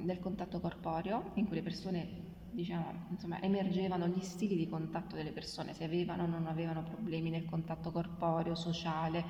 del 0.03 0.21
contatto 0.21 0.61
corporeo, 0.61 1.31
in 1.35 1.47
cui 1.47 1.57
le 1.57 1.63
persone 1.63 2.31
diciamo, 2.53 3.07
insomma, 3.11 3.41
emergevano 3.43 4.07
gli 4.07 4.21
stili 4.21 4.57
di 4.57 4.69
contatto 4.69 5.17
delle 5.17 5.33
persone, 5.33 5.75
se 5.75 5.85
avevano 5.85 6.25
o 6.25 6.27
non 6.27 6.47
avevano 6.47 6.83
problemi 6.83 7.31
nel 7.31 7.45
contatto 7.45 7.91
corporeo, 7.91 8.55
sociale, 8.55 9.25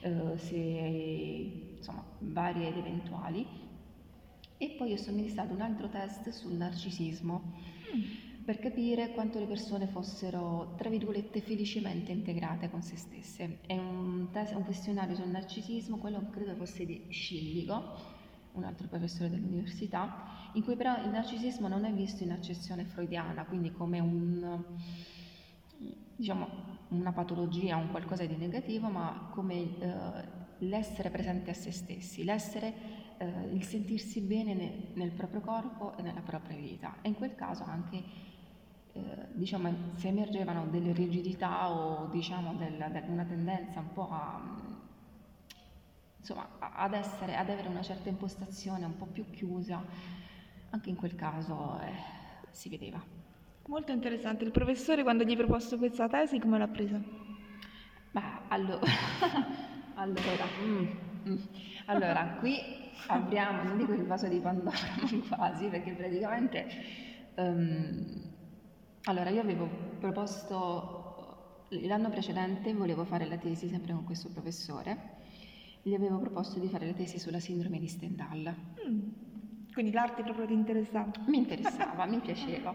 eh, 0.00 0.36
se 0.36 0.56
insomma, 1.76 2.04
vari 2.18 2.66
ed 2.66 2.76
eventuali. 2.76 3.46
E 4.58 4.74
poi 4.78 4.92
ho 4.92 4.96
somministrato 4.96 5.52
un 5.52 5.60
altro 5.60 5.88
test 5.88 6.30
sul 6.30 6.52
narcisismo 6.52 7.52
per 8.44 8.58
capire 8.60 9.10
quanto 9.10 9.40
le 9.40 9.46
persone 9.46 9.88
fossero, 9.88 10.74
tra 10.76 10.88
virgolette, 10.88 11.40
felicemente 11.40 12.12
integrate 12.12 12.70
con 12.70 12.80
se 12.80 12.96
stesse. 12.96 13.58
È 13.66 13.76
un, 13.76 14.28
test, 14.30 14.54
un 14.54 14.64
questionario 14.64 15.16
sul 15.16 15.28
narcisismo, 15.28 15.96
quello 15.96 16.28
credo 16.30 16.54
fosse 16.54 16.86
di 16.86 17.06
Scilligo, 17.08 18.14
un 18.56 18.64
altro 18.64 18.88
professore 18.88 19.30
dell'università, 19.30 20.24
in 20.52 20.64
cui 20.64 20.76
però 20.76 21.02
il 21.02 21.10
narcisismo 21.10 21.68
non 21.68 21.84
è 21.84 21.92
visto 21.92 22.22
in 22.22 22.32
accezione 22.32 22.84
freudiana, 22.84 23.44
quindi 23.44 23.70
come 23.72 24.00
un, 24.00 24.64
diciamo, 26.16 26.48
una 26.88 27.12
patologia, 27.12 27.76
un 27.76 27.90
qualcosa 27.90 28.24
di 28.24 28.36
negativo, 28.36 28.88
ma 28.88 29.28
come 29.32 29.54
eh, 29.78 30.44
l'essere 30.58 31.10
presente 31.10 31.50
a 31.50 31.54
se 31.54 31.70
stessi, 31.72 32.24
l'essere, 32.24 32.74
eh, 33.18 33.48
il 33.52 33.62
sentirsi 33.64 34.20
bene 34.22 34.54
ne- 34.54 34.88
nel 34.94 35.10
proprio 35.12 35.40
corpo 35.40 35.96
e 35.96 36.02
nella 36.02 36.20
propria 36.20 36.56
vita. 36.56 36.96
E 37.02 37.08
in 37.08 37.14
quel 37.14 37.34
caso 37.34 37.64
anche, 37.64 38.02
eh, 38.92 39.28
diciamo, 39.32 39.70
se 39.96 40.08
emergevano 40.08 40.66
delle 40.70 40.92
rigidità 40.92 41.70
o 41.70 42.06
diciamo 42.08 42.54
del- 42.54 42.88
del- 42.92 43.04
una 43.08 43.24
tendenza 43.24 43.80
un 43.80 43.92
po' 43.92 44.08
a 44.10 44.75
insomma, 46.26 46.48
ad, 46.58 46.92
essere, 46.92 47.36
ad 47.36 47.48
avere 47.48 47.68
una 47.68 47.82
certa 47.82 48.08
impostazione 48.08 48.84
un 48.84 48.96
po' 48.96 49.06
più 49.06 49.30
chiusa, 49.30 49.80
anche 50.70 50.90
in 50.90 50.96
quel 50.96 51.14
caso 51.14 51.78
eh, 51.80 51.92
si 52.50 52.68
vedeva. 52.68 53.00
Molto 53.66 53.92
interessante. 53.92 54.42
Il 54.42 54.50
professore 54.50 55.04
quando 55.04 55.22
gli 55.22 55.30
hai 55.30 55.36
proposto 55.36 55.78
questa 55.78 56.08
tesi 56.08 56.40
come 56.40 56.58
l'ha 56.58 56.66
presa? 56.66 57.00
Ma 58.10 58.42
allora, 58.48 58.80
allora, 59.94 60.46
mm, 60.64 60.86
mm. 61.28 61.36
allora, 61.86 62.36
qui 62.40 62.58
apriamo, 63.06 63.62
non 63.62 63.76
dico 63.76 63.92
il 63.92 64.04
vaso 64.04 64.26
di 64.26 64.40
Pandora, 64.40 64.76
ma 65.28 65.36
quasi, 65.36 65.68
perché 65.68 65.92
praticamente, 65.92 66.66
ehm, 67.34 68.32
allora 69.04 69.30
io 69.30 69.42
avevo 69.42 69.68
proposto, 70.00 71.66
l'anno 71.68 72.10
precedente 72.10 72.74
volevo 72.74 73.04
fare 73.04 73.26
la 73.26 73.36
tesi 73.36 73.68
sempre 73.68 73.92
con 73.92 74.04
questo 74.04 74.28
professore, 74.28 75.15
gli 75.86 75.94
avevo 75.94 76.18
proposto 76.18 76.58
di 76.58 76.68
fare 76.68 76.84
la 76.86 76.92
tesi 76.94 77.16
sulla 77.20 77.38
sindrome 77.38 77.78
di 77.78 77.86
Stendhal. 77.86 78.56
Mm. 78.88 79.08
Quindi 79.72 79.92
l'arte 79.92 80.24
proprio 80.24 80.46
ti 80.46 80.54
interessava. 80.54 81.10
Mi 81.26 81.36
interessava, 81.36 82.06
mi 82.06 82.18
piaceva. 82.20 82.74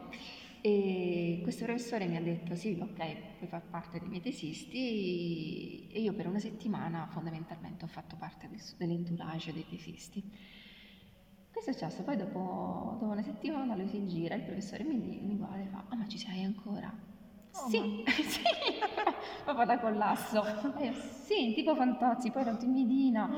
E 0.61 1.39
questo 1.41 1.65
professore 1.65 2.07
mi 2.07 2.15
ha 2.15 2.21
detto: 2.21 2.55
Sì, 2.55 2.77
ok, 2.79 3.35
puoi 3.35 3.49
far 3.49 3.67
parte 3.67 3.99
dei 3.99 4.07
miei 4.07 4.21
tesisti. 4.21 5.87
E 5.87 5.99
io 5.99 6.13
per 6.13 6.27
una 6.27 6.39
settimana 6.39 7.05
fondamentalmente 7.11 7.83
ho 7.83 7.87
fatto 7.89 8.15
parte 8.15 8.47
del, 8.47 8.61
dell'entourage 8.77 9.51
dei 9.51 9.65
tesisti. 9.65 10.23
Questo 11.49 11.71
è 11.71 11.73
successo, 11.73 12.03
poi 12.03 12.15
dopo, 12.15 12.95
dopo 12.97 13.11
una 13.11 13.21
settimana 13.23 13.75
lui 13.75 13.87
si 13.87 14.05
gira, 14.05 14.35
il 14.35 14.43
professore 14.43 14.83
mi, 14.85 15.19
mi 15.21 15.35
guarda 15.35 15.63
e 15.63 15.67
fa: 15.67 15.85
Ah, 15.89 15.95
ma 15.97 16.07
ci 16.07 16.17
sei 16.17 16.43
ancora? 16.43 17.10
Oh, 17.53 17.67
sì, 17.69 18.03
sì, 18.07 18.41
proprio 19.43 19.65
da 19.65 19.79
collasso. 19.79 20.43
E 20.77 20.85
io, 20.85 20.93
sì, 20.93 21.53
tipo 21.53 21.75
Fantozzi, 21.75 22.31
poi 22.31 22.41
ero 22.43 22.57
timidina. 22.57 23.29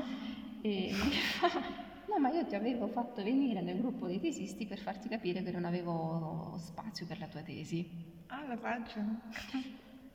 E 0.62 0.90
no, 2.08 2.18
ma 2.18 2.30
io 2.30 2.46
ti 2.46 2.54
avevo 2.54 2.86
fatto 2.88 3.22
venire 3.22 3.60
nel 3.60 3.78
gruppo 3.78 4.06
dei 4.06 4.20
tesisti 4.20 4.66
per 4.66 4.78
farti 4.78 5.08
capire 5.08 5.42
che 5.42 5.50
non 5.50 5.64
avevo 5.64 6.54
spazio 6.58 7.06
per 7.06 7.18
la 7.18 7.26
tua 7.26 7.42
tesi. 7.42 8.22
Ah, 8.28 8.46
la 8.46 8.56
faccio. 8.56 9.00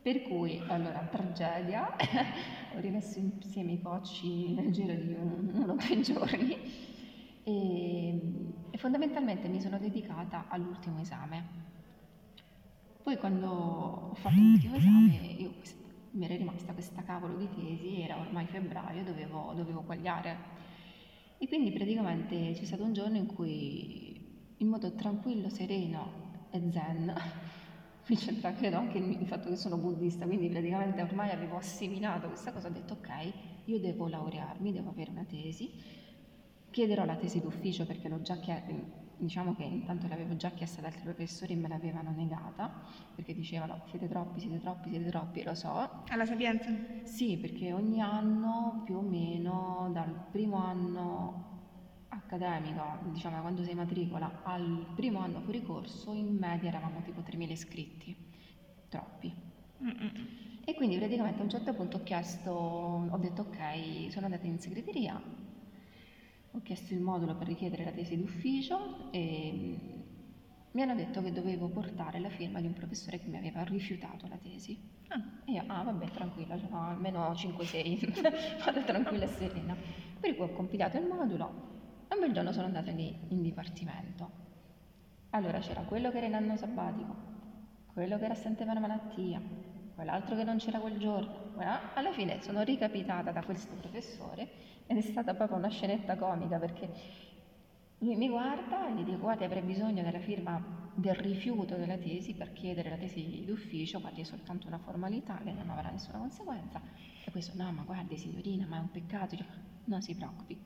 Per 0.02 0.22
cui, 0.24 0.62
allora, 0.68 1.00
tragedia, 1.12 1.94
ho 2.74 2.80
rimesso 2.80 3.20
insieme 3.20 3.74
i 3.74 3.82
cocci 3.82 4.54
nel 4.54 4.72
giro 4.72 4.94
di 4.94 5.14
un- 5.14 5.52
uno 5.54 5.74
o 5.74 5.76
due 5.76 6.00
giorni 6.00 6.58
e, 7.44 8.22
e 8.72 8.78
fondamentalmente 8.78 9.48
mi 9.50 9.60
sono 9.62 9.78
dedicata 9.78 10.46
all'ultimo 10.48 11.00
esame. 11.00 11.58
Poi 13.10 13.18
quando 13.18 13.50
ho 13.50 14.14
fatto 14.14 14.40
l'ultimo 14.40 14.76
esame, 14.76 15.34
io 15.40 15.52
mi 16.12 16.26
era 16.26 16.36
rimasta 16.36 16.74
questa 16.74 17.02
cavolo 17.02 17.38
di 17.38 17.50
tesi, 17.56 18.02
era 18.02 18.20
ormai 18.20 18.46
febbraio, 18.46 19.04
dovevo, 19.04 19.52
dovevo 19.56 19.82
quagliare. 19.82 20.38
E 21.40 21.48
quindi 21.48 21.72
praticamente 21.72 22.52
c'è 22.54 22.66
stato 22.66 22.84
un 22.84 22.94
giorno 22.94 23.18
in 23.18 23.26
cui, 23.26 24.54
in 24.58 24.68
modo 24.68 24.94
tranquillo, 24.94 25.50
sereno 25.50 26.46
e 26.52 26.62
zen, 26.70 27.12
qui 28.06 28.16
c'entra 28.16 28.54
credo 28.54 28.78
anche 28.78 29.00
il 29.00 29.26
fatto 29.26 29.50
che 29.50 29.56
sono 29.56 29.78
buddista, 29.78 30.28
quindi 30.28 30.48
praticamente 30.48 31.02
ormai 31.02 31.32
avevo 31.32 31.58
assimilato 31.58 32.28
questa 32.28 32.52
cosa, 32.52 32.68
ho 32.68 32.72
detto 32.72 32.94
ok, 32.94 33.34
io 33.66 33.80
devo 33.80 34.08
laurearmi, 34.08 34.72
devo 34.72 34.92
avere 34.92 35.10
una 35.10 35.26
tesi, 35.28 35.72
chiederò 36.70 37.06
la 37.06 37.16
tesi 37.16 37.42
d'ufficio 37.42 37.88
perché 37.88 38.08
l'ho 38.08 38.22
già 38.22 38.38
chiesto, 38.38 39.09
diciamo 39.20 39.54
che 39.56 39.64
intanto 39.64 40.08
l'avevo 40.08 40.36
già 40.36 40.50
chiesta 40.52 40.80
ad 40.80 40.86
altri 40.86 41.02
professori 41.04 41.54
e 41.54 41.56
me 41.58 41.68
l'avevano 41.68 42.12
negata, 42.12 42.72
perché 43.16 43.34
dicevano 43.34 43.82
siete 43.90 44.08
troppi, 44.08 44.40
siete 44.40 44.60
troppi, 44.60 44.90
siete 44.90 45.10
troppi, 45.10 45.44
lo 45.44 45.54
so, 45.56 45.90
Alla 46.08 46.26
Sapienza? 46.26 46.70
sì, 47.04 47.38
perché 47.38 47.74
ogni 47.74 48.02
anno 48.02 48.82
più 48.86 48.98
o 48.98 49.02
meno 49.02 49.90
dal 49.94 50.10
primo 50.32 50.58
anno 50.58 51.48
accademico, 52.10 53.00
diciamo 53.12 53.36
da 53.36 53.42
quando 53.42 53.64
sei 53.64 53.76
matricola, 53.76 54.42
al 54.44 54.86
primo 54.96 55.20
anno 55.20 55.42
fuori 55.42 55.64
corso, 55.64 56.14
in 56.14 56.38
media 56.38 56.70
eravamo 56.70 57.02
tipo 57.04 57.22
3.000 57.22 57.52
iscritti, 57.52 58.16
troppi. 58.88 59.34
Mm-mm. 59.84 60.62
E 60.66 60.74
quindi 60.76 60.98
praticamente 60.98 61.40
a 61.42 61.44
un 61.44 61.50
certo 61.50 61.74
punto 61.74 61.98
ho 61.98 62.04
chiesto, 62.04 62.52
ho 62.52 63.18
detto 63.18 63.42
ok, 63.44 64.12
sono 64.12 64.26
andata 64.26 64.46
in 64.46 64.60
segreteria, 64.60 65.20
ho 66.60 66.62
chiesto 66.62 66.94
il 66.94 67.00
modulo 67.00 67.36
per 67.36 67.48
richiedere 67.48 67.86
la 67.86 67.92
tesi 67.92 68.18
d'ufficio 68.18 69.10
e 69.12 69.52
mm, 69.54 70.00
mi 70.72 70.82
hanno 70.82 70.94
detto 70.96 71.22
che 71.22 71.32
dovevo 71.32 71.70
portare 71.70 72.20
la 72.20 72.30
firma 72.30 72.60
di 72.60 72.68
un 72.68 72.74
professore 72.74 73.20
che 73.20 73.28
mi 73.30 73.38
aveva 73.38 73.64
rifiutato 73.64 74.28
la 74.28 74.38
tesi. 74.38 74.78
Ah, 75.08 75.22
E 75.46 75.52
io, 75.54 75.64
ah 75.68 75.84
vabbè, 75.84 76.12
tranquilla, 76.12 76.56
n'ho 76.56 76.82
almeno 76.82 77.34
5-6, 77.34 78.60
vado 78.64 78.84
tranquilla 78.84 79.26
e 79.26 79.28
serena. 79.30 79.76
Per 80.20 80.36
cui 80.36 80.46
ho 80.46 80.52
compilato 80.52 80.98
il 80.98 81.06
modulo 81.06 81.68
e 82.10 82.14
un 82.16 82.20
bel 82.22 82.34
giorno 82.34 82.52
sono 82.52 82.66
andata 82.66 82.92
lì 82.92 83.16
in 83.30 83.42
dipartimento. 83.42 84.30
Allora 85.32 85.60
c'era 85.60 85.82
quello 85.84 86.12
che 86.12 86.18
era 86.18 86.28
in 86.28 86.36
anno 86.36 86.58
sabbatico, 86.58 87.16
quello 87.94 88.18
che 88.18 88.26
era 88.26 88.34
assente 88.34 88.66
per 88.66 88.76
una 88.76 88.80
malattia, 88.88 89.42
quell'altro 89.96 90.36
che 90.36 90.44
non 90.44 90.58
c'era 90.58 90.80
quel 90.80 90.98
giorno. 90.98 91.39
Voilà. 91.60 91.94
Alla 91.96 92.14
fine 92.14 92.42
sono 92.42 92.62
ricapitata 92.62 93.32
da 93.34 93.44
questo 93.44 93.76
professore 93.76 94.48
ed 94.88 94.96
è 94.96 95.02
stata 95.02 95.34
proprio 95.34 95.58
una 95.58 95.68
scenetta 95.68 96.16
comica 96.16 96.58
perché 96.58 96.90
lui 98.00 98.16
mi 98.16 98.30
guarda 98.30 98.88
e 98.88 98.94
gli 98.94 99.04
dico 99.04 99.20
guardi 99.20 99.44
avrei 99.44 99.62
bisogno 99.62 100.02
della 100.02 100.20
firma 100.20 100.58
del 100.94 101.16
rifiuto 101.16 101.76
della 101.76 101.98
tesi 101.98 102.34
per 102.34 102.54
chiedere 102.54 102.90
la 102.90 102.98
tesi 102.98 103.44
d'ufficio, 103.46 104.00
guardi 104.00 104.22
è 104.22 104.24
soltanto 104.24 104.68
una 104.68 104.78
formalità 104.80 105.38
che 105.44 105.52
non 105.52 105.70
avrà 105.70 105.90
nessuna 105.90 106.18
conseguenza. 106.20 106.82
E 107.26 107.30
questo 107.32 107.52
no 107.56 107.70
ma 107.74 107.84
guardi 107.84 108.16
signorina 108.18 108.66
ma 108.66 108.78
è 108.78 108.80
un 108.80 108.92
peccato, 108.92 109.36
Io, 109.36 109.46
non 109.86 110.02
si 110.02 110.16
preoccupi, 110.16 110.58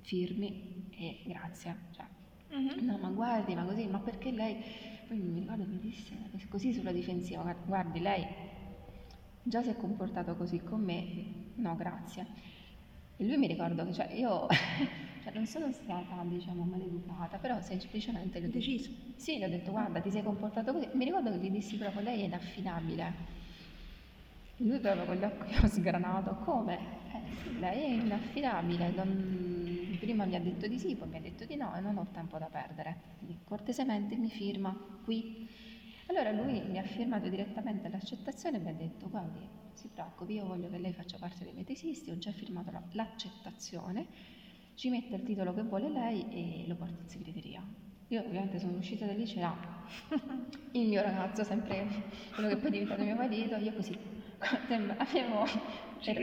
firmi 0.00 0.54
e 0.90 1.22
grazie. 1.24 1.86
Cioè, 1.92 2.06
mhm. 2.50 2.84
No, 2.84 2.98
ma 2.98 3.08
guardi, 3.10 3.54
ma 3.54 3.64
così, 3.64 3.86
ma 3.86 4.00
perché 4.00 4.30
lei? 4.30 4.56
Poi 5.06 5.18
mi 5.18 5.40
ricordo 5.40 5.64
mi 5.66 5.78
disse 5.78 6.30
così 6.48 6.72
sulla 6.72 6.92
difensiva, 6.92 7.42
"Guardi, 7.42 7.60
guardi, 7.66 8.00
lei 8.00 8.26
già 9.42 9.62
si 9.62 9.70
è 9.70 9.76
comportato 9.76 10.34
così 10.36 10.62
con 10.62 10.80
me, 10.82 11.50
no, 11.56 11.76
grazie. 11.76 12.26
E 13.16 13.24
lui 13.24 13.36
mi 13.36 13.46
ricordo 13.46 13.84
che, 13.84 13.92
cioè, 13.92 14.12
io 14.14 14.46
cioè, 15.22 15.32
non 15.34 15.46
sono 15.46 15.72
stata, 15.72 16.22
diciamo, 16.24 16.64
maleducata, 16.64 17.38
però 17.38 17.60
semplicemente 17.60 18.40
le 18.40 18.46
ho 18.46 18.50
Deciso. 18.50 18.90
sì, 19.16 19.38
le 19.38 19.46
ho 19.46 19.48
detto, 19.48 19.70
guarda, 19.70 20.00
ti 20.00 20.10
sei 20.10 20.22
comportato 20.22 20.72
così. 20.72 20.88
Mi 20.92 21.04
ricordo 21.04 21.30
che 21.30 21.38
gli 21.38 21.50
dissi 21.50 21.76
proprio, 21.76 22.02
lei 22.02 22.22
è 22.22 22.24
inaffidabile. 22.24 23.30
Lui 24.58 24.78
proprio 24.80 25.04
con 25.04 25.16
gli 25.16 25.24
occhi 25.24 25.54
ho 25.62 25.66
sgranato, 25.68 26.36
come? 26.44 26.78
Eh, 27.12 27.34
sì, 27.42 27.58
lei 27.58 27.82
è 27.82 28.02
inaffidabile, 28.02 28.90
non- 28.90 29.96
prima 29.98 30.24
mi 30.24 30.34
ha 30.36 30.40
detto 30.40 30.66
di 30.66 30.78
sì, 30.78 30.96
poi 30.96 31.08
mi 31.08 31.16
ha 31.16 31.20
detto 31.20 31.44
di 31.44 31.56
no 31.56 31.74
e 31.76 31.80
non 31.80 31.96
ho 31.98 32.06
tempo 32.12 32.38
da 32.38 32.46
perdere. 32.46 32.96
Quindi 33.18 33.38
cortesemente 33.44 34.16
mi 34.16 34.30
firma 34.30 34.76
qui. 35.04 35.48
Allora 36.14 36.30
lui 36.30 36.60
mi 36.68 36.78
ha 36.78 36.82
firmato 36.82 37.30
direttamente 37.30 37.88
l'accettazione 37.88 38.58
e 38.58 38.60
mi 38.60 38.68
ha 38.68 38.74
detto 38.74 39.08
guardi, 39.08 39.40
si 39.72 39.88
preoccupi, 39.88 40.34
io 40.34 40.44
voglio 40.44 40.68
che 40.68 40.76
lei 40.76 40.92
faccia 40.92 41.16
parte 41.16 41.42
dei 41.42 41.54
miei 41.54 41.64
tesisti, 41.64 42.10
ho 42.10 42.18
già 42.18 42.30
firmato 42.32 42.70
la- 42.70 42.82
l'accettazione, 42.92 44.06
ci 44.74 44.90
mette 44.90 45.16
il 45.16 45.22
titolo 45.22 45.54
che 45.54 45.62
vuole 45.62 45.88
lei 45.88 46.26
e 46.28 46.66
lo 46.68 46.74
porta 46.74 47.00
in 47.00 47.08
segreteria. 47.08 47.66
Io 48.08 48.20
ovviamente 48.20 48.58
sono 48.58 48.76
uscita 48.76 49.06
da 49.06 49.14
lì, 49.14 49.24
c'era 49.24 49.56
il 50.72 50.86
mio 50.86 51.00
ragazzo, 51.00 51.44
sempre 51.44 51.86
quello 52.34 52.50
che 52.50 52.56
poi 52.58 52.68
è 52.68 52.72
diventato 52.72 53.02
mio 53.04 53.14
marito, 53.16 53.56
io 53.56 53.72
così 53.72 53.98
avevo, 54.98 55.44
ero, 56.04 56.22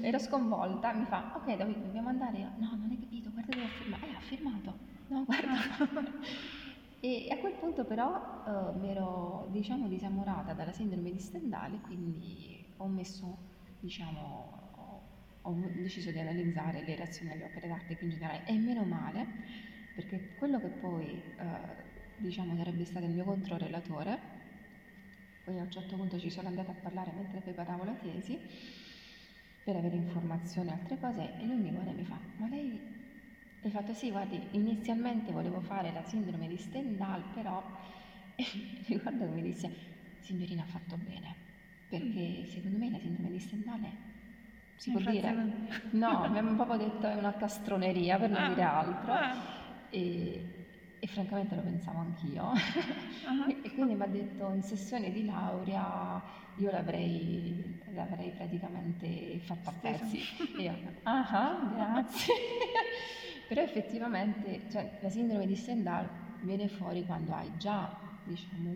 ero 0.00 0.18
sconvolta, 0.18 0.94
mi 0.94 1.04
fa, 1.04 1.32
ok 1.34 1.56
Davide, 1.56 1.82
dobbiamo 1.82 2.08
andare? 2.08 2.38
Io, 2.38 2.52
no, 2.56 2.74
non 2.74 2.88
hai 2.90 2.98
capito, 2.98 3.30
guarda 3.32 3.52
dove 3.52 3.66
ha 3.66 3.68
firmato. 3.68 4.06
Eh, 4.06 4.14
ha 4.14 4.20
firmato. 4.20 4.78
No, 5.08 5.24
guarda. 5.24 5.52
e 7.00 7.28
a 7.30 7.38
quel 7.38 7.54
punto 7.54 7.84
però 7.84 8.44
eh, 8.46 8.78
mi 8.78 8.90
ero, 8.90 9.48
diciamo, 9.50 9.86
disamorata 9.88 10.54
dalla 10.54 10.72
sindrome 10.72 11.12
di 11.12 11.18
Stendhal, 11.18 11.80
quindi 11.82 12.72
ho 12.78 12.86
messo, 12.86 13.36
diciamo, 13.80 14.64
ho, 15.42 15.70
deciso 15.74 16.10
di 16.10 16.18
analizzare 16.18 16.82
le 16.84 16.96
reazioni 16.96 17.32
alle 17.32 17.44
opere 17.44 17.68
d'arte 17.68 17.94
più 17.94 18.06
in 18.06 18.12
generale, 18.12 18.44
e 18.46 18.58
meno 18.58 18.84
male, 18.84 19.26
perché 19.94 20.34
quello 20.34 20.60
che 20.60 20.68
poi, 20.68 21.22
eh, 21.38 21.84
diciamo, 22.16 22.56
sarebbe 22.56 22.84
stato 22.84 23.04
il 23.04 23.12
mio 23.12 23.24
controrelatore, 23.24 24.18
poi 25.44 25.58
a 25.58 25.62
un 25.62 25.70
certo 25.70 25.96
punto 25.96 26.18
ci 26.18 26.30
sono 26.30 26.48
andata 26.48 26.72
a 26.72 26.74
parlare 26.74 27.12
mentre 27.12 27.40
preparavo 27.40 27.84
la 27.84 27.94
tesi 27.94 28.36
per 29.62 29.76
avere 29.76 29.94
informazioni 29.94 30.70
e 30.70 30.72
altre 30.72 30.98
cose 30.98 31.38
e 31.38 31.46
lui 31.46 31.58
mi 31.58 31.70
guarda 31.70 31.90
e 31.90 31.94
mi 31.94 32.04
fa, 32.04 32.18
ma 32.36 32.48
lei... 32.48 32.95
E 33.66 33.68
ho 33.68 33.72
fatto 33.72 33.94
sì, 33.94 34.12
guardi, 34.12 34.40
inizialmente 34.52 35.32
volevo 35.32 35.60
fare 35.60 35.90
la 35.92 36.04
sindrome 36.04 36.46
di 36.46 36.56
Stendhal, 36.56 37.20
però 37.34 37.60
mi 38.38 38.84
ricordo 38.86 39.24
che 39.24 39.30
mi 39.32 39.42
disse, 39.42 39.68
signorina 40.20 40.62
ha 40.62 40.66
fatto 40.66 40.96
bene, 40.96 41.34
perché 41.88 42.46
secondo 42.46 42.78
me 42.78 42.90
la 42.92 42.98
sindrome 43.00 43.28
di 43.28 43.40
Stendhal 43.40 43.80
è- 43.80 43.90
si 44.76 44.90
può 44.92 45.00
dire, 45.00 45.28
Infrazione. 45.30 45.68
no, 45.98 46.28
mi 46.30 46.38
hanno 46.38 46.54
proprio 46.54 46.76
detto 46.78 47.08
è 47.08 47.16
una 47.16 47.34
castroneria 47.34 48.18
per 48.18 48.30
non 48.30 48.42
Ah, 48.42 48.48
dire 48.50 48.62
altro 48.62 49.12
ah, 49.12 49.34
e, 49.90 50.44
e 51.00 51.06
francamente 51.08 51.56
lo 51.56 51.62
pensavo 51.62 51.98
anch'io. 51.98 52.44
ah. 53.26 53.46
E, 53.48 53.60
e 53.64 53.72
quindi 53.72 53.94
mi 53.96 54.02
ha 54.04 54.06
detto 54.06 54.52
in 54.54 54.62
sessione 54.62 55.10
di 55.10 55.24
laurea 55.24 56.22
io 56.58 56.70
l'avrei, 56.70 57.82
l'avrei 57.94 58.30
praticamente 58.30 59.40
fatta 59.40 59.70
a 59.70 59.74
pezzi. 59.80 60.20
E 60.56 60.62
io, 60.62 60.72
ah, 61.02 61.28
ah, 61.30 61.72
grazie. 61.74 62.34
Però 63.48 63.62
effettivamente 63.62 64.66
cioè, 64.70 64.98
la 65.00 65.08
sindrome 65.08 65.46
di 65.46 65.54
Stendhal 65.54 66.08
viene 66.40 66.68
fuori 66.68 67.04
quando 67.04 67.32
hai 67.32 67.50
già, 67.58 67.88
diciamo, 68.24 68.74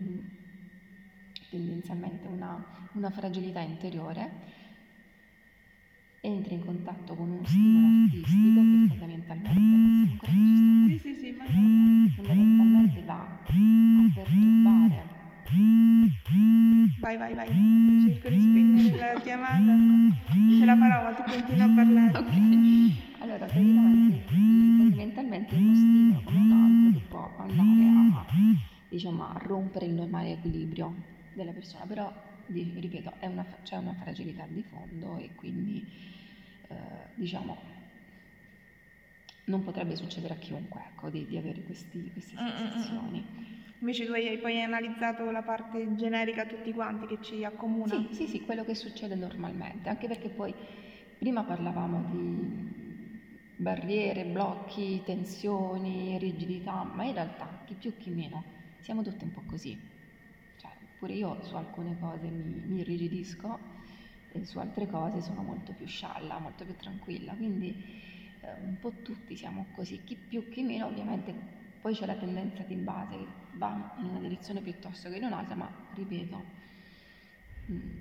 tendenzialmente 1.49 2.27
una, 2.27 2.57
una 2.93 3.09
fragilità 3.09 3.59
interiore, 3.59 4.31
entri 6.21 6.53
in 6.53 6.65
contatto 6.65 7.15
con 7.15 7.31
uno 7.31 7.45
stimolo 7.45 7.87
artistico 8.05 8.61
che 8.61 8.87
fondamentalmente, 8.87 10.15
sta 10.15 10.27
Sì, 10.87 10.99
sì, 10.99 11.13
sì, 11.15 11.31
ma... 11.31 11.45
fondamentalmente 12.15 13.01
va 13.03 13.19
a 13.19 13.39
perturbare. 14.13 15.19
Vai, 16.99 17.17
vai, 17.17 17.33
vai. 17.33 17.47
Cerco 17.47 18.29
di 18.29 18.39
spegnere 18.39 19.13
la 19.13 19.19
chiamata. 19.19 19.70
Normale 30.21 30.31
equilibrio 30.31 30.93
della 31.33 31.51
persona, 31.51 31.85
però 31.85 32.11
ripeto, 32.47 33.17
una, 33.21 33.45
c'è 33.63 33.77
una 33.77 33.93
fragilità 33.93 34.45
di 34.47 34.63
fondo 34.63 35.17
e 35.17 35.31
quindi 35.35 35.85
eh, 36.69 36.75
diciamo 37.15 37.79
non 39.45 39.63
potrebbe 39.63 39.95
succedere 39.95 40.35
a 40.35 40.37
chiunque 40.37 40.81
ecco, 40.91 41.09
di, 41.09 41.25
di 41.25 41.37
avere 41.37 41.63
questi- 41.63 42.11
queste 42.13 42.35
mm, 42.39 42.45
mm, 42.45 42.49
mm. 42.49 42.55
sensazioni. 42.69 43.25
Invece 43.79 44.05
tu 44.05 44.11
hai 44.11 44.37
poi 44.37 44.61
analizzato 44.61 45.29
la 45.31 45.41
parte 45.41 45.95
generica 45.95 46.45
tutti 46.45 46.71
quanti 46.71 47.07
che 47.07 47.19
ci 47.21 47.43
accomuna. 47.43 48.07
Sì, 48.11 48.15
sì, 48.15 48.27
sì, 48.27 48.41
quello 48.41 48.63
che 48.63 48.75
succede 48.75 49.15
normalmente, 49.15 49.89
anche 49.89 50.07
perché 50.07 50.29
poi 50.29 50.53
prima 51.17 51.43
parlavamo 51.43 52.09
di 52.11 52.69
barriere, 53.55 54.25
blocchi, 54.25 55.01
tensioni, 55.03 56.17
rigidità, 56.19 56.83
ma 56.83 57.03
in 57.05 57.13
realtà 57.13 57.63
chi 57.65 57.73
più 57.75 57.97
chi 57.97 58.11
meno 58.11 58.43
siamo 58.81 59.01
tutti 59.03 59.23
un 59.23 59.31
po' 59.31 59.43
così. 59.47 60.00
Cioè, 61.01 61.07
pure 61.07 61.13
io 61.13 61.43
su 61.43 61.55
alcune 61.55 61.97
cose 61.99 62.29
mi, 62.29 62.61
mi 62.63 62.79
irrigidisco 62.81 63.59
e 64.31 64.45
su 64.45 64.59
altre 64.59 64.87
cose 64.87 65.21
sono 65.21 65.41
molto 65.41 65.73
più 65.73 65.87
scialla, 65.87 66.37
molto 66.37 66.63
più 66.63 66.75
tranquilla, 66.75 67.33
quindi 67.33 67.75
eh, 68.41 68.53
un 68.63 68.77
po' 68.79 69.01
tutti 69.01 69.35
siamo 69.35 69.67
così, 69.71 70.03
chi 70.03 70.15
più 70.15 70.47
chi 70.49 70.61
meno 70.63 70.85
ovviamente 70.85 71.33
poi 71.81 71.95
c'è 71.95 72.05
la 72.05 72.15
tendenza 72.15 72.61
di 72.63 72.75
base 72.75 73.17
che 73.17 73.27
va 73.53 73.95
in 73.97 74.05
una 74.09 74.19
direzione 74.19 74.61
piuttosto 74.61 75.09
che 75.09 75.17
in 75.17 75.23
un'altra, 75.23 75.55
ma 75.55 75.69
ripeto, 75.95 76.45
mm, 77.71 77.97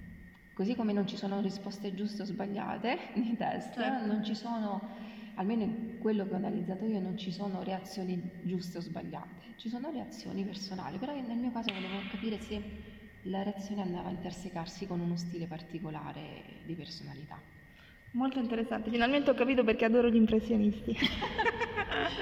così 0.52 0.74
come 0.74 0.92
non 0.92 1.06
ci 1.06 1.16
sono 1.16 1.40
risposte 1.40 1.94
giuste 1.94 2.22
o 2.22 2.24
sbagliate 2.26 2.96
nei 3.16 3.34
test, 3.36 3.72
Certo. 3.74 4.06
non 4.06 4.22
ci 4.22 4.34
sono, 4.34 4.90
almeno 5.36 5.62
in 5.62 5.98
quello 5.98 6.26
che 6.26 6.34
ho 6.34 6.36
analizzato 6.36 6.84
io, 6.84 7.00
non 7.00 7.16
ci 7.16 7.32
sono 7.32 7.62
reazioni 7.62 8.20
giuste 8.42 8.76
o 8.76 8.80
sbagliate, 8.82 9.54
ci 9.56 9.70
sono 9.70 9.90
reazioni 9.90 10.44
personali, 10.44 10.98
però 10.98 11.14
nel 11.14 11.38
mio 11.38 11.50
caso 11.50 11.72
volevo 11.72 12.02
capire 12.10 12.38
se 12.38 12.89
la 13.24 13.42
reazione 13.42 13.82
andava 13.82 14.08
a 14.08 14.12
intersecarsi 14.12 14.86
con 14.86 15.00
uno 15.00 15.16
stile 15.16 15.46
particolare 15.46 16.60
di 16.64 16.74
personalità. 16.74 17.40
Molto 18.12 18.38
interessante. 18.38 18.90
Finalmente 18.90 19.30
ho 19.30 19.34
capito 19.34 19.62
perché 19.62 19.84
adoro 19.84 20.08
gli 20.08 20.16
impressionisti. 20.16 20.96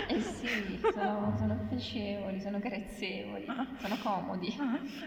Eh 0.09 0.21
sì, 0.21 0.81
sono, 0.93 1.35
sono 1.37 1.67
piacevoli, 1.69 2.41
sono 2.41 2.59
carezzevoli, 2.59 3.45
sono 3.79 3.99
comodi. 4.03 4.57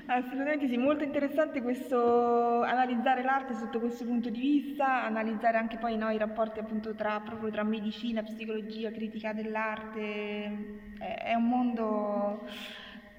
Assolutamente 0.06 0.68
sì, 0.68 0.78
molto 0.78 1.04
interessante 1.04 1.62
questo 1.62 2.62
analizzare 2.62 3.24
l'arte 3.24 3.56
sotto 3.56 3.80
questo 3.80 4.06
punto 4.06 4.30
di 4.30 4.40
vista, 4.40 5.04
analizzare 5.04 5.58
anche 5.58 5.78
poi 5.78 5.98
no, 5.98 6.12
i 6.12 6.18
rapporti 6.18 6.60
appunto 6.60 6.94
tra, 6.94 7.20
proprio 7.22 7.50
tra 7.50 7.64
medicina, 7.64 8.22
psicologia, 8.22 8.92
critica 8.92 9.34
dell'arte. 9.34 10.90
È, 11.00 11.24
è 11.24 11.34
un 11.34 11.48
mondo 11.48 12.48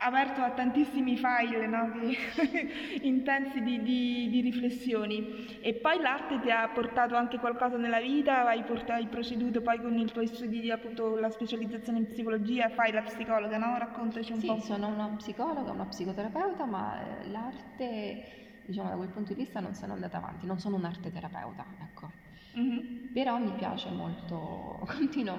aperto 0.05 0.41
a 0.41 0.51
tantissimi 0.51 1.17
file 1.17 1.67
no, 1.67 1.91
che- 1.93 2.69
intensi 3.03 3.62
di, 3.62 3.83
di- 3.83 4.29
di 4.31 4.41
riflessioni. 4.41 5.59
E 5.61 5.75
poi 5.75 6.01
l'arte 6.01 6.41
ti 6.41 6.51
ha 6.51 6.69
portato 6.69 7.15
anche 7.15 7.38
qualcosa 7.38 7.77
nella 7.77 8.01
vita, 8.01 8.47
hai, 8.47 8.62
portato- 8.65 8.93
hai 8.93 9.07
proceduto 9.07 9.61
poi 9.62 9.81
con 9.81 9.97
i 9.97 10.07
tuoi 10.07 10.27
studi 10.27 10.61
di 10.61 10.71
appunto 10.71 11.17
la 11.17 11.31
specializzazione 11.31 11.99
in 11.99 12.07
psicologia, 12.09 12.69
fai 12.69 12.93
la 12.93 13.03
psicologa, 13.03 13.57
no? 13.59 13.79
Raccontaci 13.79 14.33
un 14.33 14.38
Sì, 14.41 14.47
po'. 14.47 14.59
sono 14.61 14.88
una 14.88 15.09
psicologa, 15.17 15.71
una 15.71 15.87
psicoterapeuta, 15.87 16.65
ma 16.67 17.21
eh, 17.21 17.29
l'arte, 17.31 18.61
diciamo 18.67 18.88
da 18.88 18.97
quel 18.97 19.09
punto 19.11 19.33
di 19.33 19.38
vista 19.41 19.61
non 19.61 19.75
sono 19.75 19.93
andata 19.93 20.17
avanti, 20.19 20.47
non 20.47 20.59
sono 20.59 20.77
un'arte 20.77 21.11
terapeuta, 21.12 21.67
ecco. 21.81 22.11
Mhm. 22.55 23.11
Però 23.12 23.38
mi 23.38 23.53
piace 23.53 23.91
molto, 23.91 24.81
continua, 24.99 25.38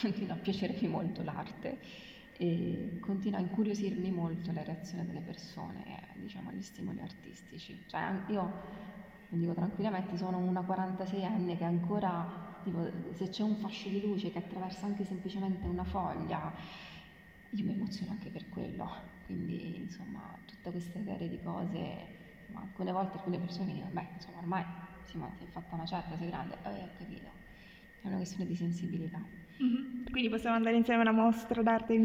continua 0.00 0.34
a 0.34 0.38
piacermi 0.38 0.88
molto 0.88 1.22
l'arte 1.22 1.78
e 2.40 2.96
continua 3.00 3.38
a 3.38 3.42
incuriosirmi 3.42 4.10
molto 4.10 4.50
la 4.50 4.62
reazione 4.62 5.04
delle 5.04 5.20
persone, 5.20 5.84
eh, 6.14 6.18
diciamo, 6.18 6.48
agli 6.48 6.62
stimoli 6.62 6.98
artistici. 7.02 7.84
Cioè, 7.86 8.24
io, 8.28 8.62
lo 9.28 9.36
dico 9.36 9.52
tranquillamente, 9.52 10.16
sono 10.16 10.38
una 10.38 10.62
46enne 10.62 11.54
che 11.58 11.64
ancora, 11.64 12.58
tipo, 12.62 13.12
se 13.12 13.28
c'è 13.28 13.42
un 13.42 13.56
fascio 13.56 13.90
di 13.90 14.00
luce 14.00 14.30
che 14.30 14.38
attraversa 14.38 14.86
anche 14.86 15.04
semplicemente 15.04 15.66
una 15.68 15.84
foglia, 15.84 16.50
io 17.50 17.64
mi 17.66 17.72
emoziono 17.74 18.12
anche 18.12 18.30
per 18.30 18.48
quello. 18.48 19.18
Quindi, 19.26 19.76
insomma, 19.82 20.42
tutta 20.46 20.70
questa 20.70 21.02
serie 21.02 21.28
di 21.28 21.42
cose, 21.42 22.44
ma 22.46 22.62
alcune 22.62 22.90
volte 22.92 23.18
alcune 23.18 23.38
persone 23.38 23.66
mi 23.66 23.74
dicono, 23.74 23.92
beh, 23.92 24.12
insomma, 24.14 24.38
ormai 24.38 24.64
si 25.04 25.18
è 25.18 25.46
fatta 25.46 25.74
una 25.74 25.84
certa, 25.84 26.16
sei 26.16 26.28
grande, 26.28 26.58
eh, 26.62 26.84
ho 26.84 26.92
capito. 26.96 27.32
È 28.00 28.06
una 28.06 28.16
questione 28.16 28.46
di 28.46 28.56
sensibilità. 28.56 29.22
Mhm. 29.60 30.04
Quindi 30.10 30.28
possiamo 30.30 30.56
andare 30.56 30.76
insieme 30.76 31.00
a 31.06 31.10
una 31.10 31.22
mostra 31.22 31.62
d'arte. 31.62 31.96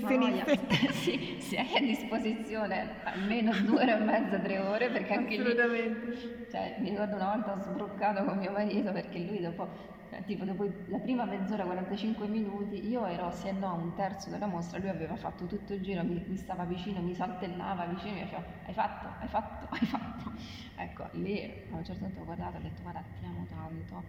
Ma 0.00 0.14
voglia. 0.16 0.44
sì, 0.92 1.36
se 1.40 1.58
hai 1.58 1.76
a 1.76 1.80
disposizione 1.80 3.00
almeno 3.04 3.52
due 3.62 3.82
ore 3.82 3.92
e 3.92 3.96
mezza, 4.04 4.38
tre 4.40 4.58
ore, 4.58 4.90
perché 4.90 5.14
anche 5.14 5.36
lì 5.36 5.50
Assolutamente. 5.50 6.08
cioè, 6.48 6.76
mi 6.80 6.90
ricordo 6.90 7.16
una 7.16 7.34
volta 7.34 7.52
ho 7.52 7.60
sbroccato 7.60 8.24
con 8.24 8.38
mio 8.38 8.50
marito 8.52 8.92
perché 8.92 9.18
lui 9.20 9.40
dopo, 9.40 9.72
eh, 10.08 10.24
tipo 10.24 10.44
dopo 10.44 10.64
la 10.86 10.98
prima 11.00 11.24
mezz'ora, 11.26 11.64
45 11.64 12.28
minuti, 12.28 12.88
io 12.88 13.04
ero 13.06 13.30
se 13.30 13.52
no 13.52 13.74
un 13.74 13.94
terzo 13.94 14.30
della 14.30 14.46
mostra, 14.46 14.78
lui 14.78 14.88
aveva 14.88 15.16
fatto 15.16 15.46
tutto 15.46 15.74
il 15.74 15.82
giro, 15.82 16.02
mi, 16.04 16.24
mi 16.26 16.36
stava 16.36 16.64
vicino, 16.64 17.02
mi 17.02 17.14
saltellava 17.14 17.86
vicino, 17.86 18.14
mi 18.14 18.22
diceva 18.22 18.44
hai 18.64 18.72
fatto, 18.74 19.16
hai 19.20 19.28
fatto, 19.28 19.66
hai 19.70 19.86
fatto. 19.86 20.32
Ecco, 20.76 21.08
lì 21.12 21.66
a 21.70 21.76
un 21.76 21.84
certo 21.84 22.04
punto 22.04 22.20
ho 22.20 22.24
guardato 22.24 22.56
e 22.56 22.58
ho 22.58 22.62
detto 22.62 22.82
guarda 22.82 23.02
ti 23.18 23.24
amo 23.24 23.46
tanto, 23.46 24.04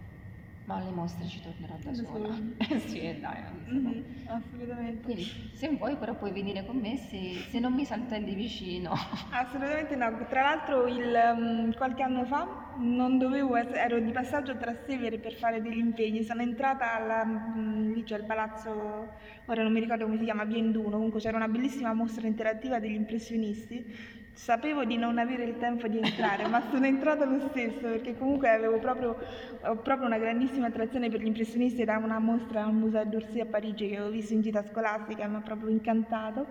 ma 0.64 0.76
alle 0.76 0.90
mostre 0.90 1.26
ci 1.26 1.40
tornerò 1.42 1.76
da 1.82 1.90
Da 1.90 1.94
sola. 1.94 2.32
sola. 2.32 2.38
Eh 2.70 2.78
sì, 2.78 3.00
e 3.00 3.18
dai. 3.20 3.42
Mhm, 3.66 4.04
assolutamente. 4.28 5.02
Quindi 5.02 5.24
se 5.54 5.68
vuoi 5.76 5.96
però 5.96 6.14
puoi 6.14 6.32
venire 6.32 6.64
con 6.64 6.76
me 6.76 6.96
se, 6.96 7.44
se 7.48 7.58
non 7.58 7.72
mi 7.74 7.84
saltelli 7.84 8.34
vicino. 8.34 8.92
Assolutamente 9.32 9.96
no. 9.96 10.26
Tra 10.28 10.42
l'altro 10.42 10.86
il, 10.86 11.14
um, 11.36 11.74
qualche 11.74 12.02
anno 12.02 12.24
fa 12.24 12.74
non 12.78 13.18
dovevo 13.18 13.56
essere, 13.56 13.80
ero 13.80 13.98
di 14.00 14.10
passaggio 14.12 14.52
a 14.52 14.56
Trastevere 14.56 15.18
per 15.18 15.34
fare 15.34 15.60
degli 15.60 15.78
impegni. 15.78 16.22
Sono 16.22 16.42
entrata 16.42 16.94
alla, 16.94 17.24
mm, 17.24 17.92
lì 17.92 18.02
c'è 18.04 18.16
il 18.18 18.24
palazzo, 18.24 19.14
ora 19.46 19.62
non 19.62 19.72
mi 19.72 19.80
ricordo 19.80 20.04
come 20.04 20.18
si 20.18 20.24
chiama, 20.24 20.44
Vienduno, 20.44 20.90
comunque 20.96 21.20
c'era 21.20 21.36
una 21.36 21.48
bellissima 21.48 21.92
mostra 21.92 22.26
interattiva 22.26 22.78
degli 22.78 22.94
impressionisti 22.94 23.84
Sapevo 24.34 24.84
di 24.84 24.96
non 24.96 25.18
avere 25.18 25.44
il 25.44 25.58
tempo 25.58 25.86
di 25.86 25.98
entrare, 25.98 26.48
ma 26.48 26.62
sono 26.70 26.86
entrata 26.86 27.26
lo 27.26 27.38
stesso 27.50 27.82
perché 27.82 28.16
comunque 28.16 28.48
avevo 28.48 28.78
proprio, 28.78 29.16
proprio 29.60 30.06
una 30.06 30.16
grandissima 30.18 30.66
attrazione 30.68 31.10
per 31.10 31.20
gli 31.20 31.26
impressionisti 31.26 31.84
da 31.84 31.98
una 31.98 32.18
mostra 32.18 32.64
al 32.64 32.72
Museo 32.72 33.04
d'Orsay 33.04 33.40
a 33.40 33.46
Parigi 33.46 33.88
che 33.88 33.96
avevo 33.96 34.10
visto 34.10 34.32
in 34.32 34.40
gita 34.40 34.64
scolastica, 34.64 35.26
mi 35.28 35.36
ha 35.36 35.40
proprio 35.40 35.68
incantato 35.68 36.46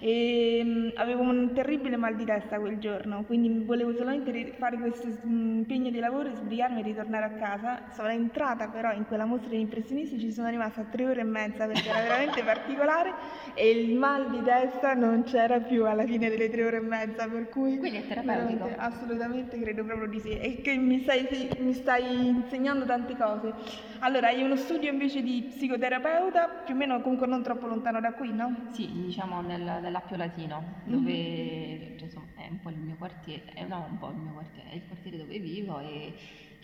e 0.00 0.62
mh, 0.64 0.92
avevo 0.98 1.22
un 1.22 1.52
terribile 1.52 1.96
mal 1.96 2.16
di 2.16 2.24
testa 2.24 2.58
quel 2.58 2.78
giorno, 2.78 3.22
quindi 3.24 3.64
volevo 3.64 3.94
solamente 3.94 4.54
fare 4.58 4.78
questo 4.78 5.06
impegno 5.24 5.90
di 5.90 5.98
lavoro, 5.98 6.34
sbrigarmi 6.34 6.80
e 6.80 6.84
ritornare 6.84 7.26
a 7.26 7.30
casa. 7.30 7.82
Sono 7.92 8.08
entrata 8.08 8.68
però 8.68 8.92
in 8.92 9.06
quella 9.06 9.26
mostra 9.26 9.50
degli 9.50 9.60
impressionisti, 9.60 10.18
ci 10.18 10.32
sono 10.32 10.48
rimasta 10.48 10.84
tre 10.90 11.06
ore 11.06 11.20
e 11.20 11.24
mezza 11.24 11.66
perché 11.66 11.88
era 11.90 12.00
veramente 12.00 12.42
particolare 12.42 13.12
e 13.54 13.70
il 13.70 13.94
mal 13.94 14.30
di 14.30 14.42
testa 14.42 14.94
non 14.94 15.22
c'era 15.24 15.60
più 15.60 15.84
alla 15.86 16.04
fine 16.04 16.30
delle 16.30 16.48
tre 16.48 16.64
ore 16.64 16.78
e 16.78 16.80
mezza 16.80 17.25
per 17.28 17.48
cui 17.48 17.78
Quindi 17.78 17.98
è 17.98 18.06
terapeutico? 18.06 18.70
Assolutamente 18.76 19.58
credo 19.58 19.84
proprio 19.84 20.08
di 20.08 20.20
sì 20.20 20.38
e 20.38 20.60
che 20.60 20.76
mi 20.76 21.00
stai, 21.00 21.26
mi 21.58 21.72
stai 21.72 22.28
insegnando 22.28 22.84
tante 22.84 23.16
cose. 23.16 23.52
Allora, 24.00 24.28
hai 24.28 24.42
uno 24.42 24.56
studio 24.56 24.90
invece 24.90 25.22
di 25.22 25.46
psicoterapeuta, 25.48 26.48
più 26.64 26.74
o 26.74 26.76
meno 26.76 27.00
comunque 27.00 27.26
non 27.26 27.42
troppo 27.42 27.66
lontano 27.66 28.00
da 28.00 28.12
qui, 28.12 28.32
no? 28.32 28.68
Sì, 28.70 28.90
diciamo 28.92 29.40
nel, 29.40 29.62
nell'Appio 29.82 30.16
Latino, 30.16 30.80
dove 30.84 31.12
mm-hmm. 31.12 31.96
cioè, 31.96 32.04
insomma, 32.04 32.26
è 32.36 32.48
un 32.50 32.60
po' 32.60 32.70
il 32.70 32.78
mio 32.78 32.94
quartiere, 32.98 33.42
eh, 33.54 33.64
no 33.64 33.86
un 33.90 33.98
po' 33.98 34.10
il 34.10 34.16
mio 34.16 34.32
quartiere, 34.32 34.70
è 34.70 34.74
il 34.74 34.82
quartiere 34.86 35.16
dove 35.16 35.38
vivo 35.38 35.80
e... 35.80 36.14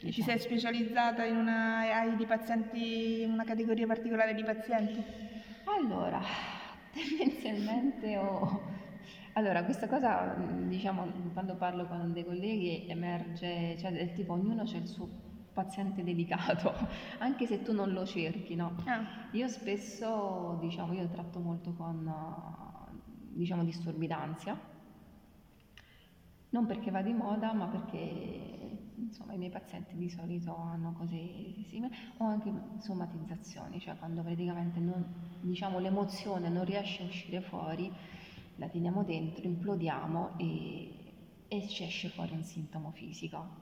E 0.05 0.11
ci 0.11 0.21
sei 0.21 0.37
specializzata 0.41 1.25
in 1.25 1.37
una, 1.37 1.79
hai 1.79 2.17
di 2.17 2.27
pazienti, 2.27 3.25
una 3.25 3.45
categoria 3.45 3.87
particolare 3.87 4.35
di 4.35 4.43
pazienti? 4.43 5.01
Allora, 5.63 6.21
tendenzialmente 6.93 8.17
ho 8.17 8.82
allora, 9.35 9.65
questa 9.65 9.89
cosa, 9.89 10.35
diciamo, 10.67 11.07
quando 11.33 11.55
parlo 11.55 11.87
con 11.87 12.13
dei 12.13 12.25
colleghi 12.25 12.87
emerge, 12.89 13.77
cioè 13.79 13.91
del 13.91 14.13
tipo 14.13 14.35
ognuno 14.35 14.65
c'è 14.65 14.77
il 14.77 14.87
suo 14.87 15.09
paziente 15.53 16.05
dedicato, 16.05 16.73
anche 17.19 17.47
se 17.47 17.63
tu 17.63 17.73
non 17.73 17.93
lo 17.93 18.05
cerchi, 18.05 18.55
no? 18.55 18.75
Ah. 18.85 19.29
Io 19.33 19.49
spesso, 19.49 20.59
diciamo, 20.61 20.93
io 20.93 21.09
tratto 21.09 21.39
molto 21.41 21.73
con, 21.73 22.13
diciamo, 23.31 23.65
disturbi 23.65 24.07
d'ansia, 24.07 24.59
non 26.51 26.67
perché 26.67 26.91
va 26.91 27.01
di 27.01 27.15
moda, 27.15 27.55
ma 27.55 27.67
perché, 27.69 28.91
insomma, 28.97 29.33
i 29.33 29.39
miei 29.39 29.51
pazienti 29.51 29.97
di 29.97 30.11
solito 30.11 30.55
hanno 30.55 30.93
cose 30.93 31.17
simili, 31.69 31.91
o 32.19 32.25
anche 32.25 32.53
somatizzazioni, 32.81 33.81
cioè 33.81 33.97
quando 33.97 34.23
praticamente 34.23 34.79
non, 34.79 35.03
diciamo, 35.41 35.79
l'emozione 35.79 36.51
non 36.51 36.65
riesce 36.65 37.03
a 37.03 37.07
uscire 37.07 37.41
fuori, 37.41 37.91
la 38.57 38.69
teniamo 38.69 39.03
dentro, 39.05 39.45
implodiamo 39.47 40.39
e, 40.39 40.91
e 41.49 41.69
ci 41.69 41.85
esce 41.85 42.09
fuori 42.09 42.33
un 42.33 42.45
sintomo 42.45 42.91
fisico. 42.93 43.61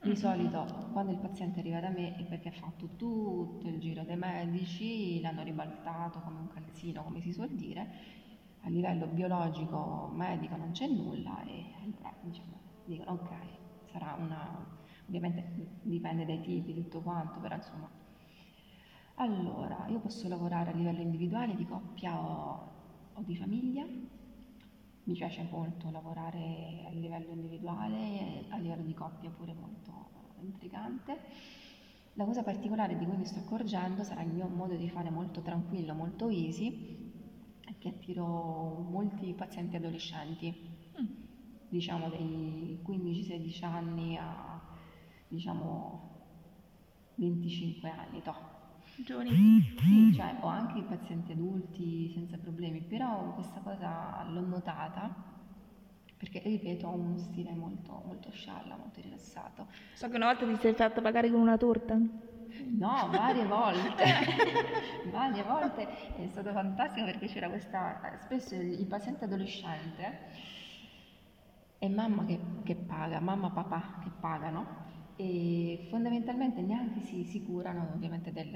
Di 0.00 0.08
mm-hmm. 0.08 0.18
solito 0.18 0.88
quando 0.92 1.12
il 1.12 1.18
paziente 1.18 1.60
arriva 1.60 1.80
da 1.80 1.88
me 1.88 2.16
è 2.16 2.24
perché 2.24 2.48
ha 2.48 2.52
fatto 2.52 2.88
tutto 2.96 3.66
il 3.68 3.78
giro 3.80 4.04
dei 4.04 4.16
medici, 4.16 5.20
l'hanno 5.20 5.42
ribaltato 5.42 6.20
come 6.20 6.40
un 6.40 6.48
calzino, 6.48 7.02
come 7.02 7.20
si 7.20 7.32
suol 7.32 7.50
dire, 7.50 7.88
a 8.62 8.68
livello 8.68 9.06
biologico, 9.06 10.10
medico 10.12 10.56
non 10.56 10.72
c'è 10.72 10.86
nulla 10.86 11.42
e 11.44 11.64
allora 11.82 12.14
diciamo, 12.20 12.58
dicono 12.84 13.10
ok, 13.12 13.30
sarà 13.90 14.16
una... 14.18 14.66
ovviamente 15.06 15.78
dipende 15.82 16.24
dai 16.24 16.40
tipi, 16.40 16.74
tutto 16.74 17.00
quanto, 17.00 17.40
però 17.40 17.54
insomma... 17.54 17.88
Allora, 19.18 19.86
io 19.88 19.98
posso 19.98 20.28
lavorare 20.28 20.70
a 20.70 20.74
livello 20.74 21.00
individuale, 21.00 21.54
di 21.54 21.64
coppia 21.64 22.20
o 22.20 22.75
o 23.16 23.22
di 23.22 23.36
famiglia. 23.36 23.84
Mi 23.84 25.14
piace 25.14 25.46
molto 25.50 25.90
lavorare 25.90 26.84
a 26.86 26.90
livello 26.90 27.30
individuale, 27.30 28.44
a 28.48 28.56
livello 28.58 28.82
di 28.82 28.94
coppia 28.94 29.30
pure 29.30 29.54
molto 29.54 30.10
intrigante. 30.40 31.18
La 32.14 32.24
cosa 32.24 32.42
particolare 32.42 32.96
di 32.96 33.04
cui 33.04 33.16
mi 33.16 33.24
sto 33.24 33.40
accorgendo 33.40 34.02
sarà 34.02 34.22
il 34.22 34.32
mio 34.32 34.48
modo 34.48 34.74
di 34.74 34.88
fare 34.88 35.10
molto 35.10 35.42
tranquillo, 35.42 35.94
molto 35.94 36.28
easy, 36.28 37.12
che 37.78 37.88
attiro 37.88 38.86
molti 38.88 39.32
pazienti 39.34 39.76
adolescenti, 39.76 40.52
mm. 41.00 41.04
diciamo 41.68 42.08
dai 42.08 42.80
15-16 42.84 43.64
anni 43.64 44.16
a 44.16 44.60
diciamo 45.28 46.14
25 47.16 47.90
anni. 47.90 48.22
Toh 48.22 48.55
Giovani. 49.04 49.74
Sì, 49.78 50.12
cioè 50.14 50.36
ho 50.40 50.46
anche 50.46 50.78
i 50.78 50.82
pazienti 50.82 51.32
adulti 51.32 52.10
senza 52.14 52.38
problemi, 52.38 52.80
però 52.80 53.34
questa 53.34 53.60
cosa 53.60 54.24
l'ho 54.28 54.40
notata 54.40 55.34
perché 56.16 56.40
ripeto 56.44 56.86
ho 56.86 56.94
uno 56.94 57.18
stile 57.18 57.52
molto, 57.52 58.02
molto 58.06 58.30
scialla, 58.30 58.76
molto 58.76 59.00
rilassato. 59.00 59.66
So 59.94 60.08
che 60.08 60.16
una 60.16 60.26
volta 60.26 60.46
ti 60.46 60.56
sei 60.56 60.72
fatto 60.72 61.02
pagare 61.02 61.30
con 61.30 61.40
una 61.40 61.56
torta. 61.56 61.94
No, 61.94 63.08
varie 63.10 63.44
volte, 63.44 64.04
varie 65.10 65.42
volte 65.42 65.86
è 66.16 66.26
stato 66.30 66.52
fantastico 66.52 67.04
perché 67.04 67.26
c'era 67.26 67.48
questa, 67.48 68.18
spesso 68.22 68.54
il 68.54 68.86
paziente 68.86 69.24
adolescente 69.24 70.18
e 71.78 71.88
mamma 71.88 72.24
che, 72.24 72.40
che 72.64 72.74
paga, 72.74 73.20
mamma 73.20 73.50
papà 73.50 73.98
che 74.02 74.10
pagano 74.18 74.85
e 75.16 75.86
fondamentalmente 75.88 76.60
neanche 76.60 77.00
si, 77.00 77.24
si 77.24 77.42
curano 77.42 77.88
ovviamente 77.94 78.32
del, 78.32 78.54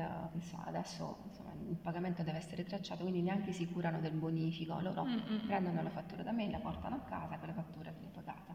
adesso 0.64 1.16
insomma, 1.26 1.52
il 1.68 1.76
pagamento 1.76 2.22
deve 2.22 2.38
essere 2.38 2.64
tracciato, 2.64 3.02
quindi 3.02 3.22
neanche 3.22 3.52
si 3.52 3.66
curano 3.66 3.98
del 4.00 4.12
bonifico, 4.12 4.78
loro 4.80 5.04
Mm-mm. 5.04 5.46
prendono 5.46 5.82
la 5.82 5.88
fattura 5.88 6.22
da 6.22 6.32
me, 6.32 6.50
la 6.50 6.58
portano 6.58 6.96
a 6.96 7.00
casa, 7.00 7.38
quella 7.38 7.54
fattura 7.54 7.90
viene 7.90 8.10
pagata. 8.12 8.54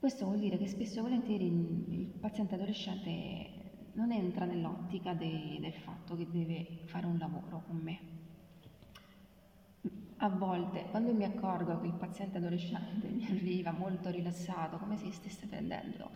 Questo 0.00 0.24
vuol 0.24 0.40
dire 0.40 0.58
che 0.58 0.66
spesso 0.66 0.98
e 0.98 1.02
volentieri 1.02 1.46
il 1.46 2.06
paziente 2.18 2.54
adolescente 2.56 3.68
non 3.92 4.10
entra 4.10 4.44
nell'ottica 4.44 5.14
de, 5.14 5.58
del 5.60 5.74
fatto 5.74 6.16
che 6.16 6.26
deve 6.28 6.80
fare 6.86 7.06
un 7.06 7.18
lavoro 7.18 7.62
con 7.66 7.76
me. 7.76 7.98
A 10.22 10.28
volte, 10.28 10.86
quando 10.90 11.14
mi 11.14 11.24
accorgo 11.24 11.80
che 11.80 11.86
il 11.86 11.94
paziente 11.94 12.38
adolescente 12.38 13.08
mi 13.08 13.26
arriva 13.26 13.72
molto 13.72 14.10
rilassato, 14.10 14.78
come 14.78 14.96
se 14.96 15.10
stesse 15.12 15.46
prendendo 15.46 16.10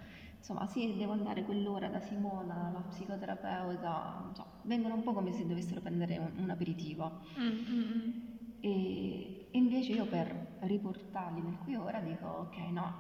insomma 0.45 0.67
sì, 0.67 0.95
devo 0.99 1.13
andare 1.13 1.43
quell'ora 1.43 1.89
da 1.89 2.01
Simona, 2.01 2.71
la 2.71 2.81
psicoterapeuta, 2.81 4.31
cioè, 4.35 4.45
vengono 4.65 4.95
un 4.95 5.03
po' 5.03 5.15
come 5.15 5.33
se 5.33 5.47
dovessero 5.47 5.81
prendere 5.81 6.19
un, 6.19 6.33
un 6.37 6.51
aperitivo. 6.51 7.21
Mm-hmm. 7.39 8.11
E, 8.61 9.49
e, 9.51 9.59
invece 9.59 9.93
io 9.93 10.05
per 10.05 10.59
riportarli 10.61 11.41
nel 11.41 11.57
qui 11.65 11.77
ora 11.77 11.99
dico 12.01 12.27
ok 12.27 12.57
no, 12.73 12.93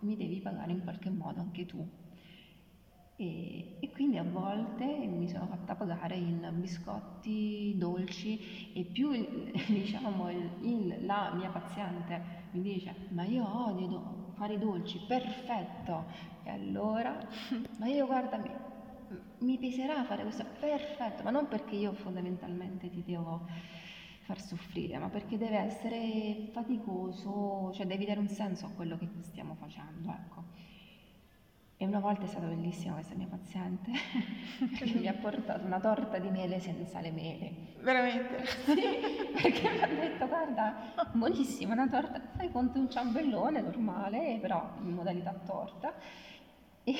mi 0.00 0.16
devi 0.16 0.38
pagare 0.38 0.70
in 0.70 0.84
qualche 0.84 1.10
modo 1.10 1.40
anche 1.40 1.66
tu. 1.66 1.84
E, 3.16 3.76
e, 3.80 3.90
quindi 3.90 4.18
a 4.18 4.24
volte 4.24 4.84
mi 4.84 5.28
sono 5.28 5.46
fatta 5.46 5.74
pagare 5.74 6.14
in 6.14 6.48
biscotti, 6.60 7.74
dolci 7.76 8.72
e 8.72 8.84
più 8.84 9.10
diciamo 9.66 10.30
il, 10.30 10.48
il, 10.62 11.06
la 11.06 11.32
mia 11.34 11.50
paziente 11.50 12.42
mi 12.52 12.62
dice 12.62 12.94
ma 13.10 13.24
io 13.24 13.44
odio 13.66 14.23
fare 14.34 14.54
i 14.54 14.58
dolci, 14.58 14.98
perfetto, 15.06 16.06
e 16.42 16.50
allora, 16.50 17.18
ma 17.78 17.86
io 17.86 18.06
guarda, 18.06 18.38
mi, 18.38 18.50
mi 19.40 19.58
peserà 19.58 20.04
fare 20.04 20.22
questo, 20.22 20.44
perfetto, 20.58 21.22
ma 21.22 21.30
non 21.30 21.48
perché 21.48 21.74
io 21.76 21.92
fondamentalmente 21.92 22.90
ti 22.90 23.02
devo 23.04 23.46
far 24.20 24.40
soffrire, 24.40 24.98
ma 24.98 25.08
perché 25.10 25.36
deve 25.36 25.58
essere 25.58 26.50
faticoso, 26.52 27.72
cioè 27.74 27.86
devi 27.86 28.04
dare 28.06 28.20
un 28.20 28.28
senso 28.28 28.66
a 28.66 28.70
quello 28.70 28.96
che 28.96 29.08
stiamo 29.22 29.54
facendo, 29.54 30.10
ecco. 30.10 30.43
E 31.84 31.86
una 31.86 32.00
volta 32.00 32.24
è 32.24 32.26
stata 32.26 32.46
bellissima 32.46 32.94
questa 32.94 33.14
mia 33.14 33.26
paziente 33.26 33.90
che 34.74 34.86
mi 34.86 35.06
ha 35.06 35.12
portato 35.12 35.66
una 35.66 35.78
torta 35.80 36.18
di 36.18 36.30
mele 36.30 36.58
senza 36.58 36.98
le 37.00 37.10
mele. 37.10 37.52
Veramente? 37.82 38.42
Sì, 38.64 38.80
perché 39.42 39.70
mi 39.70 39.82
ha 39.82 39.86
detto 39.86 40.26
guarda, 40.26 40.94
buonissima 41.12 41.74
una 41.74 41.86
torta, 41.86 42.22
fai 42.36 42.50
conto 42.50 42.78
un 42.78 42.88
ciambellone 42.88 43.60
normale, 43.60 44.38
però 44.40 44.66
in 44.82 44.94
modalità 44.94 45.34
torta 45.44 45.92
e 46.84 46.92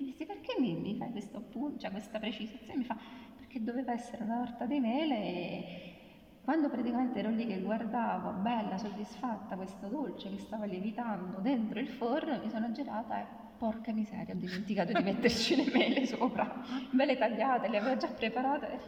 mi 0.00 0.06
disse 0.06 0.26
perché 0.26 0.56
mi, 0.58 0.74
mi 0.74 0.96
fai 0.96 1.12
questo 1.12 1.36
appunto, 1.36 1.78
cioè 1.78 1.92
questa 1.92 2.18
precisazione? 2.18 2.78
Mi 2.78 2.84
fa 2.84 2.96
perché 3.36 3.62
doveva 3.62 3.92
essere 3.92 4.24
una 4.24 4.38
torta 4.38 4.64
di 4.64 4.80
mele 4.80 5.14
e 5.14 5.94
quando 6.42 6.68
praticamente 6.68 7.20
ero 7.20 7.30
lì 7.30 7.46
che 7.46 7.60
guardavo, 7.60 8.40
bella, 8.40 8.76
soddisfatta, 8.76 9.54
questo 9.54 9.86
dolce 9.86 10.30
che 10.30 10.38
stava 10.40 10.64
lievitando 10.64 11.38
dentro 11.38 11.78
il 11.78 11.88
forno, 11.88 12.40
mi 12.42 12.50
sono 12.50 12.72
girata 12.72 13.20
e 13.20 13.45
porca 13.56 13.92
miseria, 13.92 14.34
ho 14.34 14.38
dimenticato 14.38 14.92
di 14.92 15.02
metterci 15.02 15.56
le 15.56 15.70
mele 15.70 16.06
sopra, 16.06 16.62
belle 16.90 17.16
tagliate, 17.16 17.68
le 17.68 17.78
avevo 17.78 17.96
già 17.96 18.08
preparate. 18.08 18.80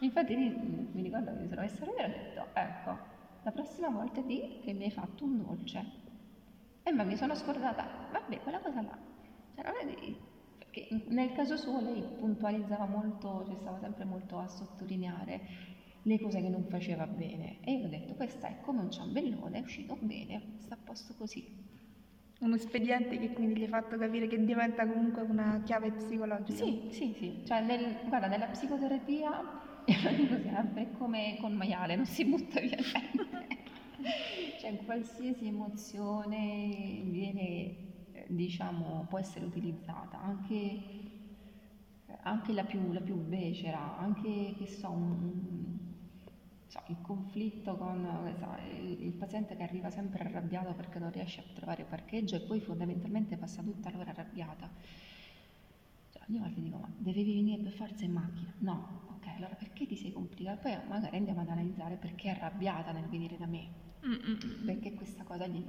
Infatti 0.00 0.36
lì, 0.36 0.48
mi 0.92 1.02
ricordo 1.02 1.32
che 1.32 1.40
mi 1.40 1.48
sono 1.48 1.60
messa 1.62 1.84
ridere 1.84 2.06
e 2.06 2.10
ho 2.10 2.12
detto, 2.12 2.46
ecco, 2.52 2.98
la 3.42 3.50
prossima 3.50 3.88
volta 3.88 4.20
di 4.20 4.60
che 4.62 4.72
mi 4.72 4.84
hai 4.84 4.90
fatto 4.90 5.24
un 5.24 5.42
dolce. 5.42 5.84
E 6.82 6.92
ma 6.92 7.02
mi 7.02 7.16
sono 7.16 7.34
scordata, 7.34 7.86
vabbè, 8.12 8.40
quella 8.40 8.60
cosa 8.60 8.82
là. 8.82 8.98
Cioè, 9.54 9.64
non 9.64 9.74
è 9.80 9.86
di... 9.86 10.16
perché 10.58 10.88
nel 11.08 11.32
caso 11.32 11.56
suo 11.56 11.80
lei 11.80 12.02
puntualizzava 12.02 12.86
molto, 12.86 13.44
cioè 13.46 13.56
stava 13.56 13.78
sempre 13.78 14.04
molto 14.04 14.38
a 14.38 14.46
sottolineare 14.46 15.40
le 16.02 16.20
cose 16.20 16.40
che 16.40 16.48
non 16.48 16.64
faceva 16.68 17.06
bene. 17.06 17.58
E 17.62 17.72
io 17.72 17.86
ho 17.86 17.88
detto, 17.88 18.14
questa 18.14 18.48
è 18.48 18.60
come 18.60 18.80
un 18.80 18.90
ciambellone, 18.90 19.58
è 19.58 19.62
uscito 19.62 19.96
bene, 19.98 20.56
sta 20.58 20.74
a 20.74 20.78
posto 20.82 21.14
così. 21.14 21.44
Un 22.38 22.52
espediente 22.52 23.18
che 23.18 23.32
quindi 23.32 23.60
gli 23.60 23.64
ha 23.64 23.68
fatto 23.68 23.96
capire 23.96 24.26
che 24.26 24.44
diventa 24.44 24.86
comunque 24.86 25.22
una 25.22 25.60
chiave 25.64 25.90
psicologica. 25.92 26.64
Sì, 26.64 26.88
sì, 26.90 27.14
sì. 27.16 27.40
Cioè, 27.44 27.62
nel- 27.62 27.96
guarda, 28.06 28.26
nella 28.26 28.46
psicoterapia, 28.46 29.30
io 29.84 29.96
lo 30.02 30.10
dico 30.16 30.38
sempre, 30.42 30.82
è 30.82 30.92
come 30.92 31.36
col 31.40 31.52
maiale, 31.52 31.96
non 31.96 32.04
si 32.04 32.24
butta 32.26 32.60
via 32.60 32.76
niente. 32.76 33.64
Cioè, 34.58 34.76
qualsiasi 34.84 35.46
emozione 35.46 37.00
viene, 37.04 37.74
eh, 38.12 38.26
diciamo, 38.28 39.06
può 39.08 39.18
essere 39.18 39.46
utilizzata, 39.46 40.20
anche, 40.20 40.78
anche 42.22 42.52
la 42.52 42.64
più, 42.64 42.92
la 42.92 43.00
più 43.00 43.16
becera, 43.16 43.96
anche, 43.96 44.54
che 44.58 44.66
so, 44.66 44.90
un- 44.90 45.75
so, 46.76 46.92
il 46.92 47.00
conflitto 47.00 47.76
con 47.76 48.34
so, 48.38 48.56
il, 48.78 49.02
il 49.04 49.12
paziente 49.12 49.56
che 49.56 49.62
arriva 49.62 49.90
sempre 49.90 50.24
arrabbiato 50.24 50.74
perché 50.74 50.98
non 50.98 51.10
riesce 51.10 51.40
a 51.40 51.44
trovare 51.52 51.84
parcheggio 51.84 52.36
e 52.36 52.40
poi 52.40 52.60
fondamentalmente 52.60 53.36
passa 53.36 53.62
tutta 53.62 53.90
l'ora 53.90 54.10
arrabbiata. 54.10 54.70
Cioè, 56.10 56.22
ogni 56.28 56.38
volta 56.38 56.60
dico, 56.60 56.78
ma 56.78 56.92
devi 56.98 57.22
venire 57.34 57.62
per 57.62 57.72
forza 57.72 58.04
in 58.04 58.12
macchina? 58.12 58.54
No, 58.58 59.04
ok, 59.08 59.26
allora 59.36 59.54
perché 59.54 59.86
ti 59.86 59.96
sei 59.96 60.12
complicato? 60.12 60.60
Poi 60.62 60.78
magari 60.88 61.16
andiamo 61.16 61.40
ad 61.40 61.48
analizzare 61.48 61.96
perché 61.96 62.28
è 62.28 62.30
arrabbiata 62.32 62.92
nel 62.92 63.08
venire 63.08 63.36
da 63.36 63.46
me, 63.46 63.70
Mm, 64.04 64.12
mm, 64.12 64.38
mm. 64.44 64.64
perché 64.64 64.94
questa 64.94 65.24
cosa 65.24 65.46
gli... 65.46 65.64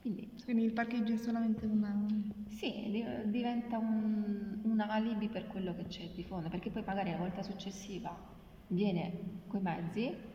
Quindi 0.00 0.28
Quindi 0.44 0.64
il 0.64 0.72
parcheggio 0.72 1.12
è 1.12 1.16
solamente 1.16 1.66
una... 1.66 2.06
sì, 2.46 2.88
di- 2.90 3.30
diventa 3.30 3.78
un, 3.78 4.60
un 4.62 4.80
alibi 4.80 5.28
per 5.28 5.46
quello 5.46 5.74
che 5.74 5.86
c'è 5.86 6.10
di 6.10 6.24
fondo, 6.24 6.48
perché 6.48 6.70
poi 6.70 6.82
magari 6.84 7.10
la 7.10 7.16
volta 7.18 7.42
successiva 7.42 8.18
viene 8.68 9.42
coi 9.46 9.60
mezzi, 9.60 10.29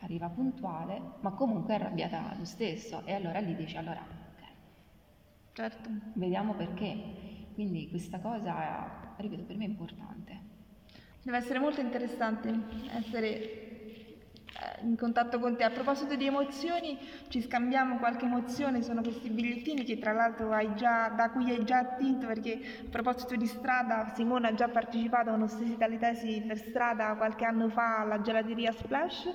arriva 0.00 0.28
puntuale, 0.28 1.00
ma 1.20 1.30
comunque 1.32 1.74
è 1.74 1.76
arrabbiata 1.78 2.34
lo 2.38 2.44
stesso 2.44 3.02
e 3.04 3.12
allora 3.14 3.38
lì 3.40 3.54
dici 3.54 3.76
allora, 3.76 4.00
ok, 4.00 4.42
Certo. 5.52 5.90
vediamo 6.14 6.54
perché. 6.54 7.26
Quindi 7.54 7.88
questa 7.90 8.20
cosa, 8.20 9.14
ripeto, 9.16 9.42
per 9.42 9.56
me 9.56 9.64
è 9.64 9.68
importante. 9.68 10.40
Deve 11.22 11.36
essere 11.38 11.58
molto 11.58 11.80
interessante 11.80 12.52
essere 12.92 13.67
in 14.82 14.96
contatto 14.96 15.38
con 15.38 15.56
te. 15.56 15.64
A 15.64 15.70
proposito 15.70 16.16
di 16.16 16.26
emozioni, 16.26 16.98
ci 17.28 17.40
scambiamo 17.40 17.98
qualche 17.98 18.24
emozione, 18.24 18.82
sono 18.82 19.02
questi 19.02 19.30
bigliettini 19.30 19.84
che 19.84 19.98
tra 19.98 20.12
l'altro 20.12 20.52
hai 20.52 20.74
già, 20.74 21.08
da 21.08 21.30
cui 21.30 21.50
hai 21.50 21.64
già 21.64 21.78
attinto 21.78 22.26
perché 22.26 22.60
a 22.86 22.90
proposito 22.90 23.36
di 23.36 23.46
strada, 23.46 24.12
Simone 24.14 24.48
ha 24.48 24.54
già 24.54 24.68
partecipato 24.68 25.30
a 25.30 25.34
un'ostesia 25.34 25.76
dalle 25.76 25.98
tesi 25.98 26.42
per 26.46 26.58
strada 26.58 27.14
qualche 27.14 27.44
anno 27.44 27.68
fa 27.68 28.00
alla 28.00 28.20
gelateria 28.20 28.72
Splash 28.72 29.30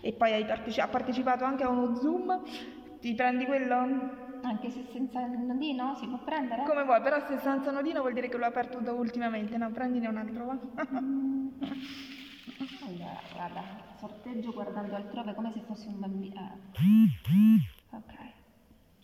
e 0.00 0.12
poi 0.12 0.44
parteci- 0.44 0.80
ha 0.80 0.88
partecipato 0.88 1.44
anche 1.44 1.64
a 1.64 1.68
uno 1.68 1.94
Zoom. 1.96 2.42
Ti 3.00 3.14
prendi 3.14 3.44
quello? 3.44 4.24
Anche 4.42 4.70
se 4.70 4.84
senza 4.92 5.24
nodino 5.26 5.94
si 5.96 6.06
può 6.06 6.18
prendere? 6.18 6.62
Come 6.64 6.84
vuoi, 6.84 7.00
però 7.00 7.18
se 7.26 7.38
senza 7.38 7.70
nodino 7.70 8.00
vuol 8.00 8.12
dire 8.12 8.28
che 8.28 8.36
l'ho 8.36 8.46
aperto 8.46 8.78
da 8.78 8.92
ultimamente, 8.92 9.56
no? 9.56 9.70
Prendine 9.70 10.06
un 10.06 10.16
altro, 10.16 10.44
va? 10.44 10.58
Allora, 12.58 13.20
guarda, 13.32 13.62
sorteggio 13.98 14.52
guardando 14.52 14.94
altrove 14.94 15.34
come 15.34 15.52
se 15.52 15.60
fossi 15.66 15.88
un 15.88 16.00
bambino. 16.00 16.58
Ok. 17.90 18.14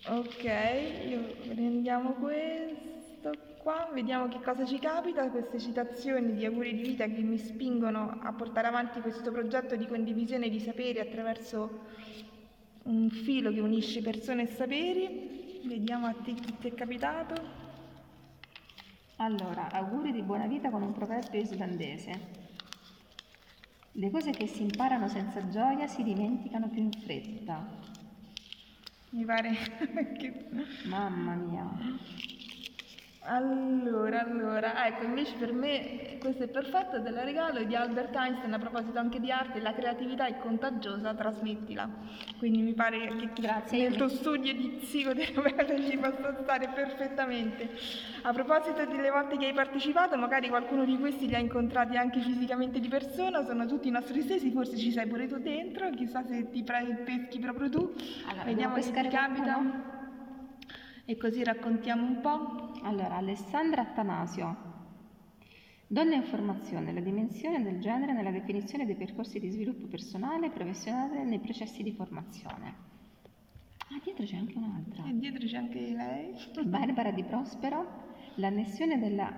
Ok, 0.05 1.49
prendiamo 1.49 2.13
questo 2.15 3.31
qua, 3.59 3.91
vediamo 3.93 4.29
che 4.29 4.41
cosa 4.41 4.65
ci 4.65 4.79
capita, 4.79 5.29
queste 5.31 5.61
citazioni 5.61 6.35
di 6.35 6.45
auguri 6.45 6.75
di 6.75 6.83
vita 6.83 7.07
che 7.07 7.21
mi 7.21 7.39
spingono 7.39 8.19
a 8.23 8.33
portare 8.33 8.67
avanti 8.67 9.01
questo 9.01 9.31
progetto 9.31 9.77
di 9.77 9.87
condivisione 9.87 10.49
di 10.49 10.59
saperi 10.59 10.99
attraverso 10.99 11.85
un 12.85 13.11
filo 13.11 13.53
che 13.53 13.61
unisce 13.61 14.03
persone 14.03 14.43
e 14.43 14.47
saperi. 14.47 15.61
Vediamo 15.65 16.07
a 16.07 16.15
te 16.15 16.33
chi 16.33 16.57
ti 16.59 16.69
è 16.69 16.75
capitato. 16.75 17.35
Allora, 19.17 19.71
auguri 19.71 20.11
di 20.11 20.23
buona 20.23 20.47
vita 20.47 20.71
con 20.71 20.83
un 20.83 20.93
proverbio 20.93 21.39
islandese. 21.39 22.42
Le 23.95 24.11
cose 24.11 24.31
che 24.31 24.47
si 24.47 24.63
imparano 24.63 25.07
senza 25.07 25.47
gioia 25.49 25.87
si 25.87 26.03
dimenticano 26.03 26.69
più 26.69 26.81
in 26.81 26.93
fretta. 26.93 27.63
Mi 29.11 29.25
pare 29.27 29.53
che... 30.19 30.47
Mamma 30.85 31.35
mia. 31.35 31.69
Allora, 33.25 34.21
allora, 34.25 34.85
ecco, 34.85 35.05
invece 35.05 35.37
per 35.39 35.53
me 35.53 36.17
questo 36.19 36.43
è 36.43 36.49
perfetto, 36.49 37.01
te 37.01 37.11
la 37.11 37.23
regalo, 37.23 37.61
è 37.61 37.67
di 37.67 37.77
Albert 37.77 38.17
Einstein, 38.17 38.53
a 38.53 38.59
proposito 38.59 38.99
anche 38.99 39.21
di 39.21 39.31
arte, 39.31 39.61
la 39.61 39.73
creatività 39.73 40.27
è 40.27 40.39
contagiosa, 40.39 41.15
trasmettila. 41.15 41.89
Quindi 42.39 42.63
mi 42.63 42.75
pare 42.75 43.07
che 43.15 43.31
Grazie. 43.41 43.89
nel 43.89 43.97
tuo 43.97 44.09
studio 44.09 44.53
di 44.53 44.77
psicoterapeuta 44.81 45.67
ci 45.89 45.99
possa 45.99 46.37
stare 46.43 46.69
perfettamente. 46.75 47.71
A 48.23 48.33
proposito 48.33 48.85
delle 48.87 49.11
volte 49.11 49.37
che 49.37 49.47
hai 49.47 49.53
partecipato, 49.55 50.17
magari 50.17 50.49
qualcuno 50.49 50.85
di 50.85 50.99
questi 50.99 51.29
li 51.29 51.37
ha 51.37 51.39
incontrati 51.39 51.97
anche 51.97 52.19
fisicamente 52.21 52.81
di 52.81 52.89
persona, 52.89 53.45
sono 53.45 53.67
tutti 53.67 53.87
i 53.87 53.93
nostri 53.93 54.21
stessi, 54.23 54.51
forse 54.51 54.77
ci 54.77 54.91
sei 54.91 55.07
pure 55.07 55.29
tu 55.29 55.39
dentro, 55.39 55.89
chissà 55.91 56.25
se 56.25 56.51
ti 56.51 56.65
peschi 56.65 57.39
proprio 57.39 57.69
tu. 57.69 57.95
Allora, 58.27 58.45
Vediamo 58.45 58.81
se 58.81 58.91
ti 58.91 59.09
capita. 59.09 59.43
qualcuno? 59.43 60.01
E 61.13 61.19
così 61.19 61.45
raccontiamo 61.45 62.07
un 62.07 62.23
po'. 62.23 62.73
Allora, 62.85 63.17
Alessandra 63.17 63.83
Attanasio. 63.83 64.57
Donna 65.87 66.15
in 66.15 66.23
formazione, 66.23 66.91
la 66.91 67.01
dimensione 67.01 67.63
del 67.63 67.81
genere 67.81 68.15
nella 68.15 68.31
definizione 68.31 68.87
dei 68.87 68.95
percorsi 68.95 69.39
di 69.39 69.51
sviluppo 69.51 69.89
personale 69.89 70.47
e 70.47 70.51
professionale 70.51 71.23
nei 71.23 71.39
processi 71.39 71.83
di 71.83 71.93
formazione. 71.93 72.75
Ah, 73.91 74.01
dietro 74.03 74.25
c'è 74.25 74.37
anche 74.37 74.57
un'altra. 74.57 75.05
E 75.07 75.19
dietro 75.19 75.47
c'è 75.47 75.59
anche 75.59 75.81
lei. 75.81 76.35
Barbara 76.65 77.11
Di 77.11 77.25
Prospero, 77.25 78.15
l'annessione 78.37 78.99
della 78.99 79.31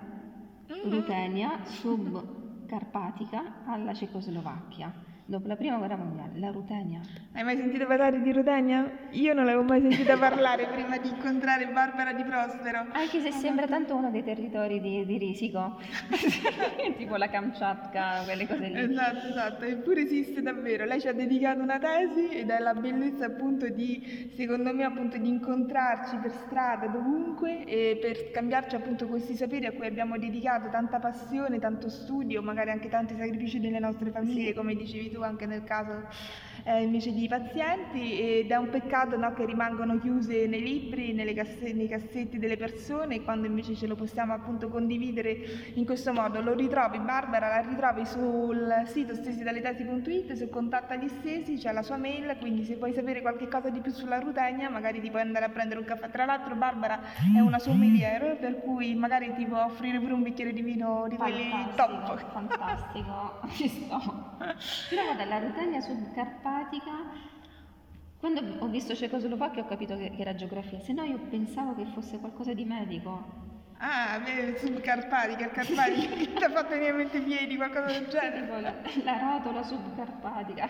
Rutenia 0.85 1.65
subcarpatica 1.65 3.65
alla 3.65 3.93
Cecoslovacchia. 3.93 4.93
Dopo 5.27 5.47
la 5.47 5.55
prima 5.55 5.77
guerra 5.77 5.95
mondiale, 5.95 6.37
la 6.37 6.51
Rutenia. 6.51 7.01
Hai 7.33 7.43
mai 7.43 7.57
sentito 7.57 7.87
parlare 7.87 8.21
di 8.21 8.31
Rutenia? 8.31 9.07
Io 9.13 9.33
non 9.33 9.45
l'avevo 9.45 9.63
mai 9.63 9.81
sentita 9.81 10.15
parlare 10.21 10.67
prima 10.67 10.99
di 10.99 11.09
incontrare 11.09 11.65
Barbara 11.65 12.13
Di 12.13 12.23
Prospero. 12.23 12.85
Anche 12.91 13.21
se 13.21 13.31
sembra 13.31 13.65
tanto 13.65 13.95
uno 13.95 14.11
dei 14.11 14.23
territori 14.23 14.79
di, 14.79 15.03
di 15.03 15.17
Risico, 15.17 15.79
tipo 16.95 17.15
la 17.15 17.27
Kamchatka, 17.27 18.21
quelle 18.23 18.45
cose 18.45 18.67
lì. 18.67 18.79
Esatto, 18.79 19.27
esatto, 19.27 19.65
eppure 19.65 20.01
esiste 20.01 20.43
davvero. 20.43 20.85
Lei 20.85 21.01
ci 21.01 21.07
ha 21.07 21.13
dedicato 21.13 21.59
una 21.59 21.79
tesi 21.79 22.29
ed 22.29 22.51
è 22.51 22.59
la 22.59 22.75
bellezza 22.75 23.25
appunto 23.25 23.67
di, 23.67 24.31
secondo 24.35 24.75
me, 24.75 24.83
appunto 24.83 25.17
di 25.17 25.27
incontrarci 25.27 26.17
per 26.17 26.33
strada, 26.45 26.85
dovunque 26.85 27.63
e 27.65 27.97
per 27.99 28.15
scambiarci 28.29 28.75
appunto 28.75 29.07
questi 29.07 29.35
saperi 29.35 29.65
a 29.65 29.71
cui 29.71 29.87
abbiamo 29.87 30.19
dedicato 30.19 30.69
tanta 30.69 30.99
passione, 30.99 31.57
tanto 31.57 31.89
studio, 31.89 32.43
magari 32.43 32.69
anche 32.69 32.89
tanti 32.89 33.15
sacrifici 33.17 33.59
delle 33.59 33.79
nostre 33.79 34.11
famiglie, 34.11 34.53
come 34.53 34.75
dicevi 34.75 35.13
tu 35.14 35.14
anche 35.23 35.45
nel 35.45 35.63
caso 35.63 36.07
eh, 36.65 36.81
invece 36.81 37.13
di 37.13 37.27
pazienti 37.27 38.19
ed 38.19 38.51
è 38.51 38.55
un 38.55 38.69
peccato 38.69 39.15
no, 39.17 39.33
che 39.33 39.45
rimangono 39.45 39.99
chiuse 39.99 40.47
nei 40.47 40.61
libri, 40.61 41.13
nelle 41.13 41.33
casse- 41.33 41.73
nei 41.73 41.87
cassetti 41.87 42.39
delle 42.39 42.57
persone 42.57 43.21
quando 43.21 43.45
invece 43.45 43.75
ce 43.75 43.85
lo 43.85 43.95
possiamo 43.95 44.33
appunto 44.33 44.67
condividere 44.69 45.37
in 45.75 45.85
questo 45.85 46.11
modo. 46.11 46.41
Lo 46.41 46.53
ritrovi, 46.53 46.97
Barbara 46.99 47.49
la 47.49 47.61
ritrovi 47.61 48.05
sul 48.05 48.83
sito 48.85 49.13
stesidalitesi.it, 49.13 50.33
su 50.33 50.49
Contatta 50.49 50.95
gli 50.95 51.07
stesi, 51.07 51.57
c'è 51.57 51.71
la 51.71 51.83
sua 51.83 51.97
mail, 51.97 52.35
quindi 52.39 52.63
se 52.63 52.75
vuoi 52.75 52.93
sapere 52.93 53.21
qualche 53.21 53.47
cosa 53.47 53.69
di 53.69 53.79
più 53.79 53.91
sulla 53.91 54.19
Rutenia 54.19 54.69
magari 54.69 55.01
ti 55.01 55.09
puoi 55.09 55.21
andare 55.21 55.45
a 55.45 55.49
prendere 55.49 55.79
un 55.79 55.85
caffè. 55.85 56.09
Tra 56.09 56.25
l'altro 56.25 56.55
Barbara 56.55 56.99
è 57.35 57.39
una 57.39 57.59
sommelier 57.59 58.37
per 58.39 58.61
cui 58.61 58.95
magari 58.95 59.33
ti 59.35 59.45
può 59.45 59.63
offrire 59.63 59.99
pure 59.99 60.13
un 60.13 60.23
bicchiere 60.23 60.51
di 60.51 60.61
vino 60.61 61.05
di 61.09 61.15
quelli 61.15 61.49
top. 61.75 62.17
fantastico, 62.31 63.39
ci 63.51 63.67
sto. 63.67 64.23
Però 64.89 65.03
guarda, 65.05 65.25
la 65.25 65.39
Rutenia 65.39 65.81
subcarpatica, 65.81 66.91
quando 68.17 68.41
ho 68.59 68.67
visto 68.67 68.95
Cecoslovacchia 68.95 69.63
ho 69.63 69.67
capito 69.67 69.95
che, 69.95 70.09
che 70.09 70.21
era 70.21 70.33
geografia, 70.33 70.79
se 70.79 70.93
no 70.93 71.03
io 71.03 71.19
pensavo 71.29 71.75
che 71.75 71.85
fosse 71.85 72.17
qualcosa 72.17 72.53
di 72.53 72.65
medico. 72.65 73.44
Ah, 73.77 74.19
beh, 74.23 74.57
subcarpatica, 74.57 75.49
carpatica, 75.49 76.15
che 76.15 76.33
ti 76.33 76.43
ha 76.43 76.49
fatto 76.49 76.69
venire 76.69 76.91
in 76.91 76.95
mente 76.95 77.17
i 77.17 77.21
piedi, 77.21 77.57
qualcosa 77.57 77.87
del 77.91 78.07
genere. 78.07 78.41
Tipo 78.41 78.59
la, 78.59 78.73
la 79.03 79.19
rotola 79.19 79.63
subcarpatica. 79.63 80.69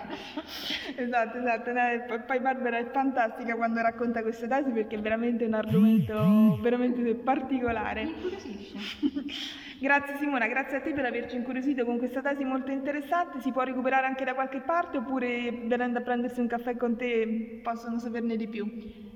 Esatto, 0.96 1.38
esatto. 1.38 1.72
no, 1.72 2.24
poi- 2.26 2.40
Barbara 2.40 2.78
è 2.80 2.90
fantastica 2.92 3.56
quando 3.56 3.82
racconta 3.82 4.22
queste 4.24 4.48
tesi 4.48 4.72
perché 4.72 4.96
è 4.96 5.00
veramente 5.00 5.46
un 5.46 5.54
argomento 5.54 6.58
veramente 6.62 7.02
Mi 7.02 7.14
particolare. 7.14 8.02
incuriosisce. 8.02 8.78
Grazie 9.78 10.18
Simona, 10.18 10.48
grazie 10.48 10.78
a 10.78 10.82
te 10.82 10.94
per 10.94 11.04
averci 11.06 11.36
incuriosito 11.36 11.84
con 11.86 11.98
questa 11.98 12.22
tesi 12.22 12.44
molto 12.46 12.72
interessante. 12.72 13.40
Si 13.42 13.52
può 13.52 13.62
recuperare 13.62 14.08
anche 14.08 14.24
da 14.24 14.34
qualche 14.34 14.62
parte 14.62 14.98
oppure 14.98 15.52
venendo 15.66 16.00
a 16.00 16.02
prendersi 16.02 16.40
un 16.40 16.48
caffè 16.48 16.76
con 16.78 16.96
te 16.98 17.60
possono 17.62 18.00
saperne 18.00 18.36
di 18.38 18.48
più? 18.48 18.66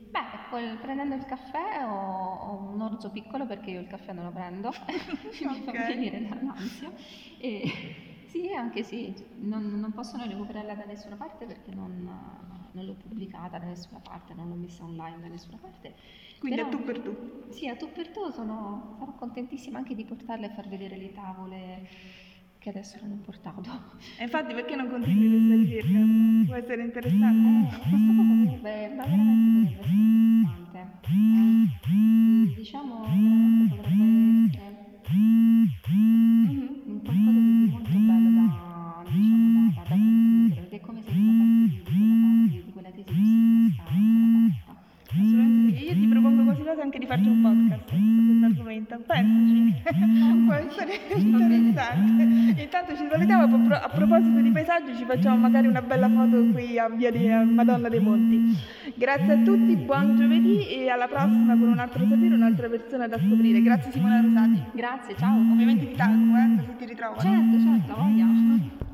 Beh, 0.10 0.48
poi 0.50 0.76
prendendo 0.78 1.14
il 1.16 1.26
caffè 1.26 1.84
ho, 1.86 2.36
ho 2.36 2.72
un 2.74 2.82
orzo 2.82 3.12
piccolo 3.12 3.46
perché 3.46 3.72
io 3.72 3.80
il 3.80 3.88
caffè 3.88 4.12
non 4.12 4.26
lo 4.26 4.32
prendo, 4.32 4.72
mi 5.48 5.62
fa 5.62 5.72
venire 5.72 6.28
dall'ansia. 6.28 6.92
E 7.38 7.72
sì, 8.26 8.52
anche 8.52 8.84
sì, 8.84 9.14
non, 9.36 9.80
non 9.80 9.92
possono 9.94 10.26
recuperarla 10.26 10.74
da 10.74 10.86
nessuna 10.86 11.16
parte 11.16 11.46
perché 11.46 11.72
non, 11.72 12.04
non 12.72 12.86
l'ho 12.86 12.94
pubblicata 12.94 13.60
da 13.60 13.66
nessuna 13.66 14.00
parte, 14.00 14.34
non 14.34 14.50
l'ho 14.50 14.56
messa 14.56 14.84
online 14.84 15.20
da 15.20 15.28
nessuna 15.28 15.58
parte. 15.58 15.96
Quindi 16.40 16.58
Però- 16.58 16.70
è 16.70 16.72
tu 16.72 16.84
per 16.84 17.00
tu. 17.00 17.16
Sì, 17.50 17.68
a 17.68 17.76
tu 17.76 17.92
per 17.92 18.10
tu 18.10 18.32
sono, 18.32 18.96
sarò 18.98 19.14
contentissima 19.14 19.78
anche 19.78 19.94
di 19.94 20.06
portarle 20.06 20.48
a 20.48 20.54
far 20.54 20.68
vedere 20.68 20.98
le 20.98 21.12
tavole 21.12 21.88
che 22.72 22.78
adesso 22.78 22.98
non 23.02 23.12
ho 23.14 23.22
portato. 23.24 23.70
E 24.18 24.24
infatti 24.24 24.54
perché 24.54 24.76
non 24.76 24.90
continui 24.90 25.30
questa 25.30 25.56
ricerca? 25.56 26.00
Può 26.46 26.56
essere 26.56 26.82
Eh, 26.82 26.86
interessante. 26.86 27.78
questa 27.80 27.98
cosa 27.98 28.22
potrebbe, 28.30 28.94
ma 28.96 29.04
veramente 29.06 29.70
potrebbe 29.70 29.80
essere 29.80 29.98
interessante. 30.00 30.78
Eh, 31.90 32.54
diciamo, 32.56 33.02
veramente 33.02 33.76
potrebbe 33.76 33.96
essere 34.46 34.78
paesaggi 54.80 54.98
ci 54.98 55.06
facciamo 55.06 55.38
magari 55.38 55.68
una 55.68 55.82
bella 55.82 56.10
foto 56.10 56.44
qui 56.52 56.78
a 56.80 56.90
Via 56.90 57.12
di 57.12 57.30
a 57.30 57.44
Madonna 57.44 57.90
dei 57.90 58.00
Monti. 58.00 58.58
Grazie 58.96 59.34
a 59.34 59.38
tutti, 59.38 59.76
buon 59.76 60.16
giovedì 60.16 60.68
e 60.68 60.90
alla 60.90 61.08
prossima 61.08 61.58
con 61.58 61.68
un 61.68 61.80
altro 61.80 62.06
sapere, 62.08 62.34
un'altra 62.34 62.70
persona 62.70 63.08
da 63.08 63.18
scoprire. 63.18 63.62
Grazie 63.62 63.92
Simona 63.92 64.22
Rosati. 64.22 64.64
Grazie, 64.72 65.16
ciao. 65.18 65.38
Ovviamente 65.38 65.88
ti 65.88 65.96
taggo, 65.96 66.36
eh, 66.36 66.56
così 66.58 66.76
ti 66.78 66.86
ritrovo. 66.86 67.20
Certo, 67.20 67.60
certo, 67.60 67.96
voglia. 67.96 68.89